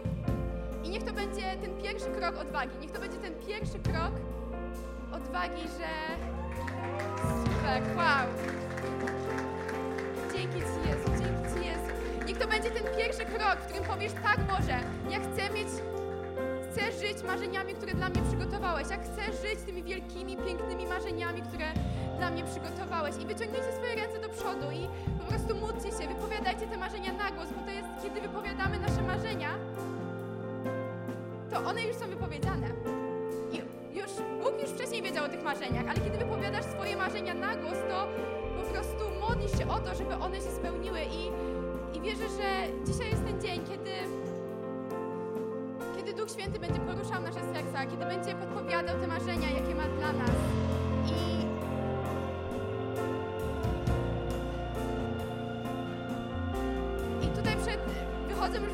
i 0.84 0.90
niech 0.90 1.04
to 1.04 1.14
będzie 1.14 1.58
ten 1.62 1.78
pierwszy 1.84 2.10
krok 2.10 2.38
odwagi, 2.38 2.78
niech 2.82 2.92
to 2.92 3.00
będzie 3.00 3.18
ten 3.18 3.34
pierwszy 3.48 3.80
krok 3.80 4.14
odwagi, 5.12 5.62
że 5.62 5.90
super, 7.44 7.84
wow. 7.98 8.28
Dzięki 10.34 10.60
Ci 10.60 10.90
Jezu, 10.90 11.21
to 12.42 12.48
będzie 12.48 12.72
ten 12.72 12.84
pierwszy 12.98 13.26
krok, 13.26 13.58
w 13.60 13.66
którym 13.66 13.84
powiesz, 13.84 14.12
tak 14.24 14.40
Boże, 14.40 14.78
ja 15.10 15.20
chcę 15.20 15.54
mieć, 15.54 15.68
chcę 16.66 17.08
żyć 17.08 17.24
marzeniami, 17.24 17.74
które 17.74 17.94
dla 17.94 18.10
mnie 18.10 18.22
przygotowałeś. 18.22 18.88
Ja 18.90 18.98
chcę 18.98 19.24
żyć 19.48 19.60
tymi 19.66 19.84
wielkimi, 19.84 20.38
pięknymi 20.38 20.86
marzeniami, 20.88 21.42
które 21.42 21.66
dla 22.18 22.30
mnie 22.30 22.44
przygotowałeś. 22.44 23.16
I 23.16 23.26
wyciągnijcie 23.26 23.72
swoje 23.78 23.96
ręce 23.96 24.20
do 24.20 24.30
przodu 24.30 24.72
i 24.72 24.88
po 25.20 25.26
prostu 25.26 25.56
módlcie 25.56 25.90
się, 25.92 26.08
wypowiadajcie 26.08 26.68
te 26.68 26.78
marzenia 26.78 27.14
na 27.14 27.32
głos, 27.32 27.48
bo 27.58 27.66
to 27.66 27.72
jest, 27.72 27.90
kiedy 28.04 28.22
wypowiadamy 28.22 28.80
nasze 28.80 29.02
marzenia, 29.02 29.50
to 31.52 31.60
one 31.70 31.84
już 31.84 31.96
są 31.96 32.08
wypowiedziane. 32.08 32.68
I 33.52 33.58
już 33.98 34.10
Bóg 34.44 34.62
już 34.62 34.70
wcześniej 34.70 35.02
wiedział 35.02 35.26
o 35.26 35.30
tych 35.30 35.44
marzeniach, 35.44 35.86
ale 35.90 36.00
kiedy 36.00 36.18
wypowiadasz 36.18 36.66
swoje 36.66 36.96
marzenia 36.98 37.34
na 37.34 37.56
głos, 37.56 37.78
to 37.90 38.08
po 38.58 38.74
prostu 38.74 39.04
modlisz 39.20 39.58
się 39.60 39.70
o 39.70 39.80
to, 39.80 39.96
żeby 39.96 40.14
one 40.16 40.36
się 40.36 40.52
spełniły 40.60 41.00
i, 41.02 41.32
i 41.94 42.02
wierzę, 42.02 42.30
że 42.30 42.84
dzisiaj 42.86 43.10
jest 43.10 43.26
ten 43.26 43.42
dzień, 43.42 43.62
kiedy 43.66 43.92
kiedy 45.98 46.14
Duch 46.14 46.30
Święty 46.32 46.60
będzie 46.60 46.80
poruszał 46.80 47.22
nasze 47.22 47.40
serca, 47.54 47.86
kiedy 47.86 48.06
będzie 48.06 48.36
podpowiadał 48.36 49.00
te 49.00 49.08
marzenia, 49.08 49.50
jakie 49.50 49.76
ma 49.76 49.84
dla 49.84 50.14
nas. 50.14 50.32
I 57.22 57.28
tutaj 57.28 57.56
wychodzą 58.28 58.64
już 58.64 58.74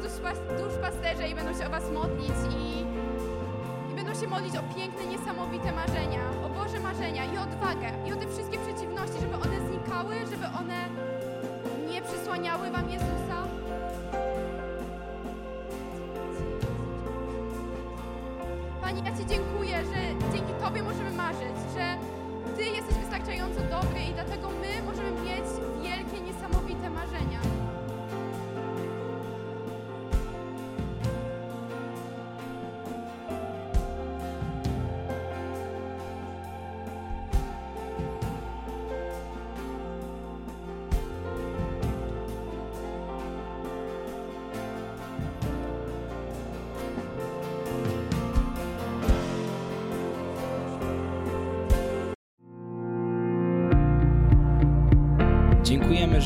duszpasterze 0.63 1.29
i 1.29 1.35
będą 1.35 1.59
się 1.59 1.67
o 1.67 1.69
Was 1.69 1.91
modlić 1.91 2.37
i, 2.59 2.81
i 3.91 3.95
będą 3.95 4.21
się 4.21 4.27
modlić 4.27 4.55
o 4.57 4.63
piękne, 4.75 5.05
niesamowite 5.05 5.71
marzenia, 5.71 6.19
o 6.45 6.49
Boże 6.49 6.79
marzenia 6.79 7.25
i 7.25 7.37
odwagę 7.37 7.89
i 8.07 8.13
o 8.13 8.15
te 8.15 8.27
wszystkie 8.27 8.57
przeciwności, 8.57 9.19
żeby 9.21 9.35
one 9.35 9.67
znikały, 9.67 10.15
żeby 10.31 10.45
one 10.45 11.06
nie 12.37 12.49
przysłaniały 12.49 12.71
Wam 12.71 12.89
Jezusa. 12.89 13.47
Panie, 18.81 19.01
ja 19.05 19.17
Ci 19.17 19.25
dziękuję, 19.25 19.77
że 19.85 20.31
dzięki 20.33 20.53
Tobie 20.63 20.83
możemy 20.83 21.11
marzyć, 21.11 21.57
że 21.75 21.97
Ty 22.57 22.63
jesteś 22.63 22.95
wystarczająco 22.95 23.61
dobry 23.61 23.96